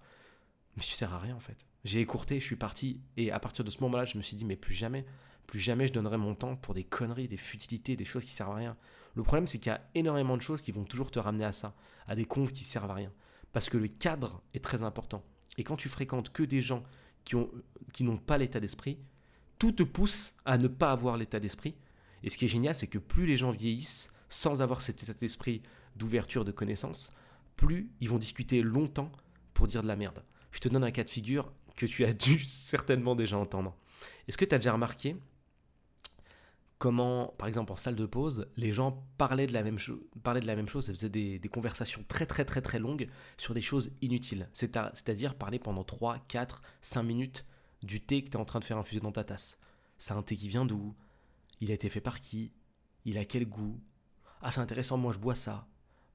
Mais 0.76 0.82
tu 0.82 0.92
sers 0.92 1.12
à 1.12 1.18
rien 1.18 1.36
en 1.36 1.40
fait. 1.40 1.66
J'ai 1.84 2.00
écourté, 2.00 2.40
je 2.40 2.44
suis 2.44 2.56
parti 2.56 3.00
et 3.16 3.30
à 3.30 3.38
partir 3.38 3.64
de 3.64 3.70
ce 3.70 3.80
moment-là, 3.80 4.04
je 4.04 4.16
me 4.18 4.22
suis 4.22 4.36
dit 4.36 4.44
mais 4.44 4.56
plus 4.56 4.74
jamais, 4.74 5.04
plus 5.46 5.58
jamais 5.58 5.88
je 5.88 5.92
donnerai 5.92 6.18
mon 6.18 6.34
temps 6.34 6.56
pour 6.56 6.74
des 6.74 6.84
conneries, 6.84 7.28
des 7.28 7.36
futilités, 7.36 7.96
des 7.96 8.04
choses 8.04 8.24
qui 8.24 8.32
servent 8.32 8.52
à 8.52 8.56
rien. 8.56 8.76
Le 9.14 9.22
problème 9.22 9.46
c'est 9.46 9.58
qu'il 9.58 9.70
y 9.70 9.74
a 9.74 9.82
énormément 9.94 10.36
de 10.36 10.42
choses 10.42 10.62
qui 10.62 10.72
vont 10.72 10.84
toujours 10.84 11.10
te 11.10 11.18
ramener 11.18 11.44
à 11.44 11.52
ça, 11.52 11.74
à 12.06 12.14
des 12.14 12.24
confs 12.24 12.52
qui 12.52 12.64
servent 12.64 12.90
à 12.90 12.94
rien. 12.94 13.12
Parce 13.52 13.68
que 13.68 13.78
le 13.78 13.88
cadre 13.88 14.42
est 14.54 14.62
très 14.62 14.82
important. 14.82 15.24
Et 15.56 15.64
quand 15.64 15.76
tu 15.76 15.88
fréquentes 15.88 16.30
que 16.30 16.42
des 16.42 16.60
gens 16.60 16.84
qui, 17.24 17.34
ont, 17.34 17.50
qui 17.92 18.04
n'ont 18.04 18.18
pas 18.18 18.38
l'état 18.38 18.60
d'esprit, 18.60 18.98
tout 19.58 19.72
te 19.72 19.82
pousse 19.82 20.34
à 20.44 20.58
ne 20.58 20.68
pas 20.68 20.92
avoir 20.92 21.16
l'état 21.16 21.40
d'esprit 21.40 21.74
et 22.22 22.30
ce 22.30 22.36
qui 22.36 22.44
est 22.44 22.48
génial, 22.48 22.74
c'est 22.74 22.86
que 22.86 22.98
plus 22.98 23.26
les 23.26 23.36
gens 23.36 23.50
vieillissent 23.50 24.12
sans 24.28 24.62
avoir 24.62 24.82
cet 24.82 25.02
état 25.02 25.14
d'esprit 25.14 25.62
d'ouverture 25.96 26.44
de 26.44 26.52
connaissance, 26.52 27.12
plus 27.56 27.90
ils 28.00 28.08
vont 28.08 28.18
discuter 28.18 28.62
longtemps 28.62 29.10
pour 29.54 29.66
dire 29.66 29.82
de 29.82 29.88
la 29.88 29.96
merde. 29.96 30.22
Je 30.52 30.60
te 30.60 30.68
donne 30.68 30.84
un 30.84 30.90
cas 30.90 31.04
de 31.04 31.10
figure 31.10 31.52
que 31.76 31.86
tu 31.86 32.04
as 32.04 32.12
dû 32.12 32.38
certainement 32.46 33.16
déjà 33.16 33.38
entendre. 33.38 33.76
Est-ce 34.26 34.38
que 34.38 34.44
tu 34.44 34.54
as 34.54 34.58
déjà 34.58 34.72
remarqué 34.72 35.16
comment, 36.78 37.34
par 37.38 37.48
exemple 37.48 37.72
en 37.72 37.76
salle 37.76 37.96
de 37.96 38.06
pause, 38.06 38.46
les 38.56 38.72
gens 38.72 39.04
parlaient 39.18 39.48
de 39.48 39.52
la 39.52 39.64
même, 39.64 39.78
parlaient 40.22 40.40
de 40.40 40.46
la 40.46 40.54
même 40.54 40.68
chose 40.68 40.86
faisaient 40.86 41.08
des, 41.08 41.40
des, 41.40 41.48
conversations 41.48 42.04
très 42.06 42.24
très 42.24 42.44
très 42.44 42.60
très 42.60 42.78
longues 42.78 43.08
sur 43.36 43.52
des 43.52 43.60
choses 43.60 43.90
inutiles? 44.00 44.48
C'est-à-dire 44.52 45.34
parler 45.34 45.58
pendant 45.58 45.82
3, 45.82 46.20
4, 46.28 46.62
5 46.80 47.02
minutes 47.02 47.46
du 47.82 48.00
thé 48.00 48.22
que 48.22 48.30
tu 48.30 48.36
es 48.36 48.40
en 48.40 48.44
train 48.44 48.60
de 48.60 48.64
faire 48.64 48.78
infuser 48.78 49.00
dans 49.00 49.12
ta 49.12 49.24
tasse. 49.24 49.58
C'est 49.98 50.12
un 50.12 50.22
thé 50.22 50.36
qui 50.36 50.48
vient 50.48 50.64
d'où? 50.64 50.94
Il 51.60 51.70
a 51.70 51.74
été 51.74 51.88
fait 51.88 52.00
par 52.00 52.20
qui? 52.20 52.52
Il 53.04 53.18
a 53.18 53.24
quel 53.24 53.46
goût? 53.46 53.80
Ah, 54.40 54.50
c'est 54.50 54.60
intéressant, 54.60 54.96
moi 54.96 55.12
je 55.12 55.18
bois 55.18 55.34
ça. 55.34 55.66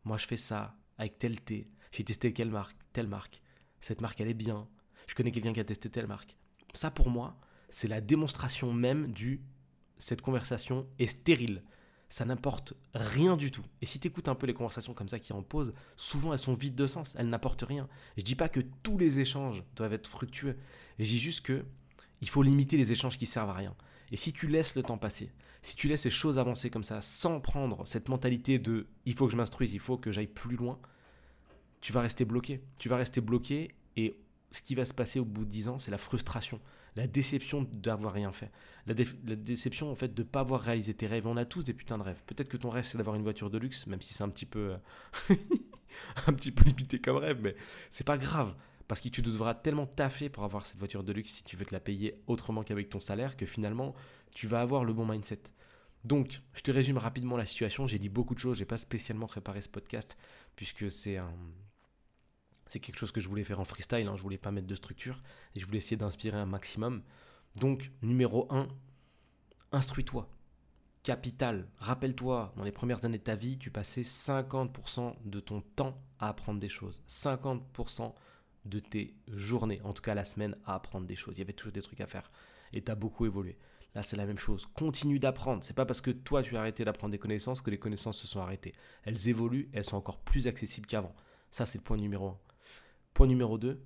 Moi 0.03 0.17
je 0.17 0.25
fais 0.25 0.37
ça 0.37 0.75
avec 0.97 1.17
tel 1.19 1.39
thé. 1.41 1.69
J'ai 1.91 2.03
testé 2.03 2.33
quelle 2.33 2.51
marque 2.51 2.77
Telle 2.91 3.07
marque. 3.07 3.41
Cette 3.79 4.01
marque, 4.01 4.21
elle 4.21 4.29
est 4.29 4.33
bien. 4.33 4.67
Je 5.07 5.15
connais 5.15 5.31
quelqu'un 5.31 5.53
qui 5.53 5.59
a 5.59 5.65
testé 5.65 5.89
telle 5.89 6.07
marque. 6.07 6.37
Ça, 6.73 6.89
pour 6.89 7.09
moi, 7.09 7.37
c'est 7.69 7.87
la 7.87 8.01
démonstration 8.01 8.73
même 8.73 9.11
du 9.11 9.41
cette 9.97 10.21
conversation 10.21 10.87
est 10.99 11.07
stérile. 11.07 11.63
Ça 12.09 12.25
n'apporte 12.25 12.73
rien 12.93 13.37
du 13.37 13.51
tout. 13.51 13.63
Et 13.81 13.85
si 13.85 13.99
tu 13.99 14.07
écoutes 14.07 14.27
un 14.27 14.35
peu 14.35 14.45
les 14.45 14.53
conversations 14.53 14.93
comme 14.93 15.09
ça 15.09 15.17
qui 15.17 15.33
en 15.33 15.41
posent, 15.41 15.73
souvent 15.97 16.33
elles 16.33 16.39
sont 16.39 16.53
vides 16.53 16.75
de 16.75 16.87
sens, 16.87 17.15
elles 17.17 17.29
n'apportent 17.29 17.63
rien. 17.63 17.87
Je 18.17 18.23
dis 18.23 18.35
pas 18.35 18.49
que 18.49 18.59
tous 18.59 18.97
les 18.97 19.19
échanges 19.19 19.63
doivent 19.75 19.93
être 19.93 20.07
fructueux. 20.07 20.57
Je 20.99 21.05
dis 21.05 21.19
juste 21.19 21.41
que 21.41 21.65
il 22.21 22.29
faut 22.29 22.43
limiter 22.43 22.77
les 22.77 22.91
échanges 22.91 23.17
qui 23.17 23.25
servent 23.25 23.49
à 23.49 23.53
rien. 23.53 23.75
Et 24.13 24.15
si 24.15 24.31
tu 24.31 24.45
laisses 24.45 24.75
le 24.75 24.83
temps 24.83 24.99
passer, 24.99 25.31
si 25.63 25.75
tu 25.75 25.87
laisses 25.87 26.05
les 26.05 26.11
choses 26.11 26.37
avancer 26.37 26.69
comme 26.69 26.83
ça, 26.83 27.01
sans 27.01 27.39
prendre 27.39 27.87
cette 27.87 28.09
mentalité 28.09 28.59
de 28.59 28.85
il 29.07 29.15
faut 29.15 29.25
que 29.25 29.31
je 29.31 29.37
m'instruise, 29.37 29.73
il 29.73 29.79
faut 29.79 29.97
que 29.97 30.11
j'aille 30.11 30.27
plus 30.27 30.55
loin, 30.55 30.79
tu 31.81 31.91
vas 31.91 32.01
rester 32.01 32.23
bloqué. 32.23 32.61
Tu 32.77 32.89
vas 32.89 32.97
rester 32.97 33.21
bloqué 33.21 33.73
et 33.97 34.15
ce 34.51 34.61
qui 34.61 34.75
va 34.75 34.85
se 34.85 34.93
passer 34.93 35.19
au 35.19 35.25
bout 35.25 35.45
de 35.45 35.49
10 35.49 35.67
ans, 35.67 35.79
c'est 35.79 35.89
la 35.89 35.97
frustration, 35.97 36.61
la 36.95 37.07
déception 37.07 37.67
d'avoir 37.73 38.13
rien 38.13 38.31
fait. 38.31 38.51
La, 38.85 38.93
déception 38.93 39.91
en 39.91 39.95
fait 39.95 40.13
de 40.13 40.21
ne 40.21 40.27
pas 40.27 40.41
avoir 40.41 40.61
réalisé 40.61 40.93
tes 40.93 41.07
rêves. 41.07 41.25
On 41.25 41.35
a 41.35 41.45
tous 41.45 41.63
des 41.63 41.73
putains 41.73 41.97
de 41.97 42.03
rêves. 42.03 42.21
Peut-être 42.27 42.49
que 42.49 42.57
ton 42.57 42.69
rêve 42.69 42.85
c'est 42.85 42.99
d'avoir 42.99 43.15
une 43.15 43.23
voiture 43.23 43.49
de 43.49 43.57
luxe, 43.57 43.87
même 43.87 44.01
si 44.03 44.13
c'est 44.13 44.23
un 44.23 44.29
petit 44.29 44.45
peu 44.45 44.75
euh, 45.29 45.35
un 46.27 46.33
petit 46.33 46.51
peu 46.51 46.63
limité 46.65 46.99
comme 46.99 47.17
rêve, 47.17 47.39
mais 47.41 47.55
c'est 47.89 48.05
pas 48.05 48.19
grave. 48.19 48.53
Parce 48.93 49.01
que 49.01 49.09
tu 49.09 49.23
devras 49.23 49.55
tellement 49.55 49.87
taffer 49.87 50.29
pour 50.29 50.43
avoir 50.43 50.67
cette 50.67 50.77
voiture 50.77 51.03
de 51.03 51.11
luxe 51.11 51.31
si 51.31 51.43
tu 51.43 51.57
veux 51.57 51.65
te 51.65 51.73
la 51.73 51.79
payer 51.79 52.21
autrement 52.27 52.61
qu'avec 52.61 52.91
ton 52.91 52.99
salaire 52.99 53.35
que 53.35 53.47
finalement 53.47 53.95
tu 54.35 54.45
vas 54.45 54.61
avoir 54.61 54.83
le 54.83 54.93
bon 54.93 55.03
mindset. 55.03 55.41
Donc, 56.03 56.43
je 56.53 56.61
te 56.61 56.69
résume 56.69 56.99
rapidement 56.99 57.35
la 57.35 57.45
situation. 57.47 57.87
J'ai 57.87 57.97
dit 57.97 58.09
beaucoup 58.09 58.35
de 58.35 58.39
choses. 58.39 58.55
J'ai 58.55 58.65
pas 58.65 58.77
spécialement 58.77 59.25
préparé 59.25 59.61
ce 59.61 59.69
podcast 59.69 60.15
puisque 60.55 60.91
c'est 60.91 61.17
un, 61.17 61.33
c'est 62.69 62.79
quelque 62.79 62.99
chose 62.99 63.11
que 63.11 63.19
je 63.19 63.27
voulais 63.27 63.43
faire 63.43 63.59
en 63.59 63.65
freestyle. 63.65 64.07
Hein. 64.07 64.15
Je 64.15 64.21
voulais 64.21 64.37
pas 64.37 64.51
mettre 64.51 64.67
de 64.67 64.75
structure 64.75 65.23
et 65.55 65.59
je 65.59 65.65
voulais 65.65 65.79
essayer 65.79 65.97
d'inspirer 65.97 66.37
un 66.37 66.45
maximum. 66.45 67.01
Donc, 67.55 67.89
numéro 68.03 68.45
1, 68.53 68.67
instruis-toi. 69.71 70.29
Capital. 71.01 71.67
Rappelle-toi, 71.79 72.53
dans 72.57 72.63
les 72.63 72.71
premières 72.71 73.03
années 73.05 73.17
de 73.17 73.23
ta 73.23 73.33
vie, 73.33 73.57
tu 73.57 73.71
passais 73.71 74.03
50% 74.03 75.15
de 75.25 75.39
ton 75.39 75.61
temps 75.61 75.99
à 76.19 76.29
apprendre 76.29 76.59
des 76.59 76.69
choses. 76.69 77.01
50% 77.09 78.13
de 78.65 78.79
tes 78.79 79.15
journées, 79.27 79.81
en 79.83 79.93
tout 79.93 80.01
cas 80.01 80.13
la 80.13 80.25
semaine, 80.25 80.57
à 80.65 80.75
apprendre 80.75 81.05
des 81.05 81.15
choses. 81.15 81.37
Il 81.37 81.39
y 81.39 81.43
avait 81.43 81.53
toujours 81.53 81.73
des 81.73 81.81
trucs 81.81 82.01
à 82.01 82.07
faire. 82.07 82.31
Et 82.71 82.81
tu 82.81 82.91
as 82.91 82.95
beaucoup 82.95 83.25
évolué. 83.25 83.57
Là, 83.95 84.01
c'est 84.01 84.15
la 84.15 84.25
même 84.25 84.39
chose. 84.39 84.67
Continue 84.73 85.19
d'apprendre. 85.19 85.63
C'est 85.63 85.75
pas 85.75 85.85
parce 85.85 86.01
que 86.01 86.11
toi, 86.11 86.41
tu 86.41 86.57
as 86.57 86.59
arrêté 86.59 86.83
d'apprendre 86.83 87.11
des 87.11 87.19
connaissances 87.19 87.61
que 87.61 87.69
les 87.69 87.77
connaissances 87.77 88.17
se 88.17 88.27
sont 88.27 88.39
arrêtées. 88.39 88.73
Elles 89.03 89.29
évoluent, 89.29 89.69
elles 89.71 89.83
sont 89.83 89.97
encore 89.97 90.19
plus 90.19 90.47
accessibles 90.47 90.87
qu'avant. 90.87 91.13
Ça, 91.51 91.65
c'est 91.65 91.77
le 91.77 91.83
point 91.83 91.97
numéro 91.97 92.29
un. 92.29 92.39
Point 93.13 93.27
numéro 93.27 93.59
2, 93.59 93.83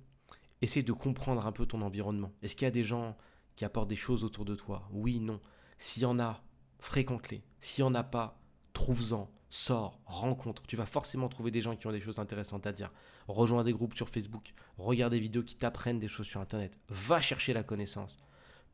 essaye 0.62 0.84
de 0.84 0.92
comprendre 0.92 1.46
un 1.46 1.52
peu 1.52 1.66
ton 1.66 1.82
environnement. 1.82 2.32
Est-ce 2.42 2.56
qu'il 2.56 2.64
y 2.64 2.68
a 2.68 2.72
des 2.72 2.84
gens 2.84 3.18
qui 3.56 3.66
apportent 3.66 3.88
des 3.90 3.96
choses 3.96 4.24
autour 4.24 4.46
de 4.46 4.54
toi? 4.54 4.88
Oui, 4.92 5.20
non. 5.20 5.40
S'il 5.78 6.04
y 6.04 6.06
en 6.06 6.18
a, 6.18 6.42
fréquente-les. 6.78 7.42
S'il 7.60 7.84
n'y 7.84 7.90
en 7.90 7.94
a 7.94 8.04
pas, 8.04 8.40
trouve-en, 8.72 9.30
sors, 9.50 9.98
rencontre. 10.04 10.62
Tu 10.66 10.76
vas 10.76 10.86
forcément 10.86 11.28
trouver 11.28 11.50
des 11.50 11.60
gens 11.60 11.76
qui 11.76 11.86
ont 11.86 11.92
des 11.92 12.00
choses 12.00 12.18
intéressantes 12.18 12.66
à 12.66 12.72
dire. 12.72 12.90
Rejoins 13.26 13.64
des 13.64 13.72
groupes 13.72 13.94
sur 13.94 14.08
Facebook, 14.08 14.52
regarde 14.76 15.12
des 15.12 15.20
vidéos 15.20 15.42
qui 15.42 15.56
t'apprennent 15.56 15.98
des 15.98 16.08
choses 16.08 16.26
sur 16.26 16.40
Internet. 16.40 16.76
Va 16.88 17.20
chercher 17.20 17.52
la 17.52 17.62
connaissance. 17.62 18.18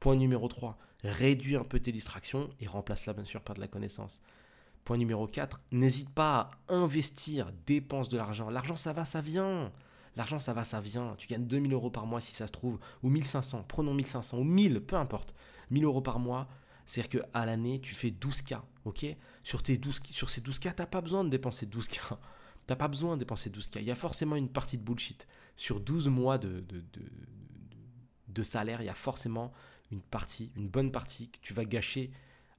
Point 0.00 0.16
numéro 0.16 0.48
3, 0.48 0.76
réduis 1.02 1.56
un 1.56 1.64
peu 1.64 1.80
tes 1.80 1.92
distractions 1.92 2.50
et 2.60 2.66
remplace-la 2.66 3.12
bien 3.12 3.24
sûr 3.24 3.40
par 3.40 3.54
de 3.54 3.60
la 3.60 3.68
connaissance. 3.68 4.22
Point 4.84 4.98
numéro 4.98 5.26
4, 5.26 5.60
n'hésite 5.72 6.10
pas 6.10 6.50
à 6.68 6.74
investir, 6.74 7.52
dépense 7.66 8.08
de 8.08 8.18
l'argent. 8.18 8.50
L'argent 8.50 8.76
ça 8.76 8.92
va, 8.92 9.04
ça 9.04 9.20
vient. 9.20 9.72
L'argent, 10.16 10.38
ça 10.38 10.52
va, 10.52 10.64
ça 10.64 10.80
vient. 10.80 11.14
Tu 11.18 11.26
gagnes 11.26 11.46
2000 11.46 11.72
euros 11.72 11.90
par 11.90 12.06
mois 12.06 12.20
si 12.20 12.32
ça 12.32 12.46
se 12.46 12.52
trouve, 12.52 12.78
ou 13.02 13.08
1500. 13.08 13.64
Prenons 13.66 13.94
1500 13.94 14.38
ou 14.38 14.44
1000, 14.44 14.80
peu 14.80 14.96
importe. 14.96 15.34
1000 15.70 15.84
euros 15.84 16.02
par 16.02 16.18
mois, 16.18 16.46
c'est-à-dire 16.86 17.22
qu'à 17.22 17.46
l'année, 17.46 17.80
tu 17.80 17.94
fais 17.94 18.10
12K. 18.10 18.60
ok? 18.84 19.06
Sur, 19.42 19.62
tes 19.62 19.76
12, 19.76 20.00
sur 20.10 20.30
ces 20.30 20.40
12K, 20.40 20.74
tu 20.74 20.82
n'as 20.82 20.86
pas 20.86 21.00
besoin 21.00 21.24
de 21.24 21.30
dépenser 21.30 21.66
12K. 21.66 22.16
Tu 22.66 22.72
n'as 22.72 22.76
pas 22.76 22.88
besoin 22.88 23.14
de 23.14 23.20
dépenser 23.20 23.50
12K. 23.50 23.78
Il 23.80 23.84
y 23.84 23.90
a 23.90 23.94
forcément 23.94 24.36
une 24.36 24.48
partie 24.48 24.78
de 24.78 24.82
bullshit. 24.82 25.26
Sur 25.56 25.80
12 25.80 26.08
mois 26.08 26.38
de, 26.38 26.60
de, 26.60 26.82
de, 28.28 28.42
salaire, 28.42 28.80
il 28.82 28.86
y 28.86 28.90
a 28.90 28.94
forcément 28.94 29.52
une 29.90 30.00
partie, 30.00 30.50
une 30.56 30.68
bonne 30.68 30.90
partie 30.90 31.30
que 31.30 31.38
tu 31.40 31.52
vas 31.52 31.64
gâcher 31.64 32.10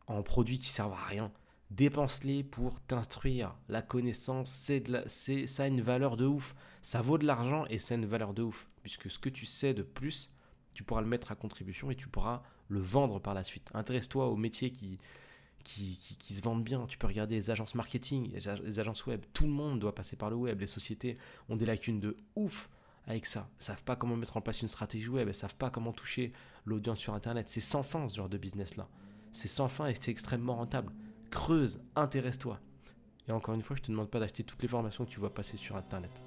en 0.07 0.21
produits 0.21 0.59
qui 0.59 0.69
servent 0.69 0.93
à 0.93 1.05
rien 1.05 1.31
dépense-les 1.71 2.43
pour 2.43 2.79
t'instruire. 2.81 3.55
La 3.69 3.81
connaissance, 3.81 4.49
c'est 4.49 5.47
ça 5.47 5.63
a 5.63 5.67
une 5.67 5.81
valeur 5.81 6.17
de 6.17 6.25
ouf. 6.25 6.55
Ça 6.81 7.01
vaut 7.01 7.17
de 7.17 7.25
l'argent 7.25 7.65
et 7.69 7.79
c'est 7.79 7.95
une 7.95 8.05
valeur 8.05 8.33
de 8.33 8.43
ouf. 8.43 8.67
Puisque 8.83 9.09
ce 9.09 9.19
que 9.19 9.29
tu 9.29 9.45
sais 9.45 9.73
de 9.73 9.83
plus, 9.83 10.31
tu 10.73 10.83
pourras 10.83 11.01
le 11.01 11.07
mettre 11.07 11.31
à 11.31 11.35
contribution 11.35 11.89
et 11.91 11.95
tu 11.95 12.07
pourras 12.07 12.43
le 12.67 12.79
vendre 12.79 13.19
par 13.19 13.33
la 13.33 13.43
suite. 13.43 13.69
Intéresse-toi 13.73 14.27
aux 14.27 14.35
métiers 14.35 14.71
qui, 14.71 14.99
qui, 15.63 15.97
qui, 15.97 16.35
se 16.35 16.41
vendent 16.41 16.63
bien. 16.63 16.85
Tu 16.87 16.97
peux 16.97 17.07
regarder 17.07 17.35
les 17.35 17.49
agences 17.49 17.75
marketing, 17.75 18.31
les 18.31 18.79
agences 18.79 19.05
web. 19.05 19.23
Tout 19.33 19.45
le 19.45 19.51
monde 19.51 19.79
doit 19.79 19.95
passer 19.95 20.15
par 20.15 20.29
le 20.29 20.35
web. 20.35 20.59
Les 20.59 20.67
sociétés 20.67 21.17
ont 21.49 21.55
des 21.55 21.65
lacunes 21.65 21.99
de 21.99 22.17
ouf 22.35 22.69
avec 23.07 23.25
ça. 23.25 23.49
Elles 23.59 23.65
savent 23.65 23.83
pas 23.83 23.95
comment 23.95 24.15
mettre 24.15 24.37
en 24.37 24.41
place 24.41 24.61
une 24.61 24.67
stratégie 24.67 25.09
web. 25.09 25.27
Elles 25.27 25.35
savent 25.35 25.55
pas 25.55 25.69
comment 25.69 25.93
toucher 25.93 26.33
l'audience 26.65 26.99
sur 26.99 27.13
Internet. 27.13 27.49
C'est 27.49 27.61
sans 27.61 27.83
fin 27.83 28.07
ce 28.09 28.15
genre 28.15 28.29
de 28.29 28.37
business-là. 28.37 28.87
C'est 29.31 29.47
sans 29.47 29.67
fin 29.67 29.87
et 29.87 29.93
c'est 29.93 30.11
extrêmement 30.11 30.55
rentable 30.55 30.93
creuse, 31.35 31.81
intéresse-toi. 31.95 32.59
Et 33.27 33.31
encore 33.31 33.55
une 33.55 33.61
fois, 33.61 33.75
je 33.75 33.81
te 33.81 33.91
demande 33.91 34.09
pas 34.09 34.19
d'acheter 34.19 34.43
toutes 34.43 34.61
les 34.61 34.69
formations 34.69 35.03
que 35.05 35.09
tu 35.09 35.19
vois 35.19 35.33
passer 35.33 35.57
sur 35.57 35.75
Internet. 35.75 36.21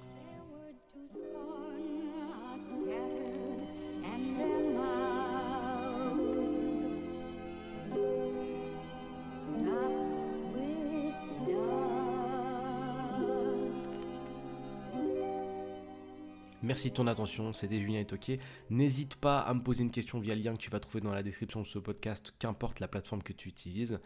Merci 16.78 16.90
de 16.90 16.94
ton 16.94 17.08
attention, 17.08 17.52
c'était 17.52 17.80
Julien 17.80 17.98
Etoquet. 17.98 18.38
N'hésite 18.70 19.16
pas 19.16 19.40
à 19.40 19.52
me 19.52 19.60
poser 19.60 19.82
une 19.82 19.90
question 19.90 20.20
via 20.20 20.36
le 20.36 20.42
lien 20.42 20.52
que 20.52 20.60
tu 20.60 20.70
vas 20.70 20.78
trouver 20.78 21.00
dans 21.00 21.10
la 21.10 21.24
description 21.24 21.60
de 21.60 21.66
ce 21.66 21.80
podcast, 21.80 22.32
qu'importe 22.38 22.78
la 22.78 22.86
plateforme 22.86 23.20
que 23.24 23.32
tu 23.32 23.48
utilises. 23.48 23.98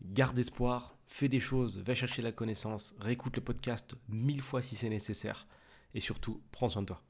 Garde 0.00 0.38
espoir, 0.38 0.96
fais 1.06 1.28
des 1.28 1.38
choses, 1.38 1.82
va 1.84 1.94
chercher 1.94 2.22
la 2.22 2.32
connaissance, 2.32 2.94
réécoute 2.98 3.36
le 3.36 3.42
podcast 3.42 3.94
mille 4.08 4.40
fois 4.40 4.62
si 4.62 4.74
c'est 4.74 4.88
nécessaire, 4.88 5.46
et 5.92 6.00
surtout, 6.00 6.40
prends 6.50 6.70
soin 6.70 6.80
de 6.80 6.86
toi. 6.86 7.02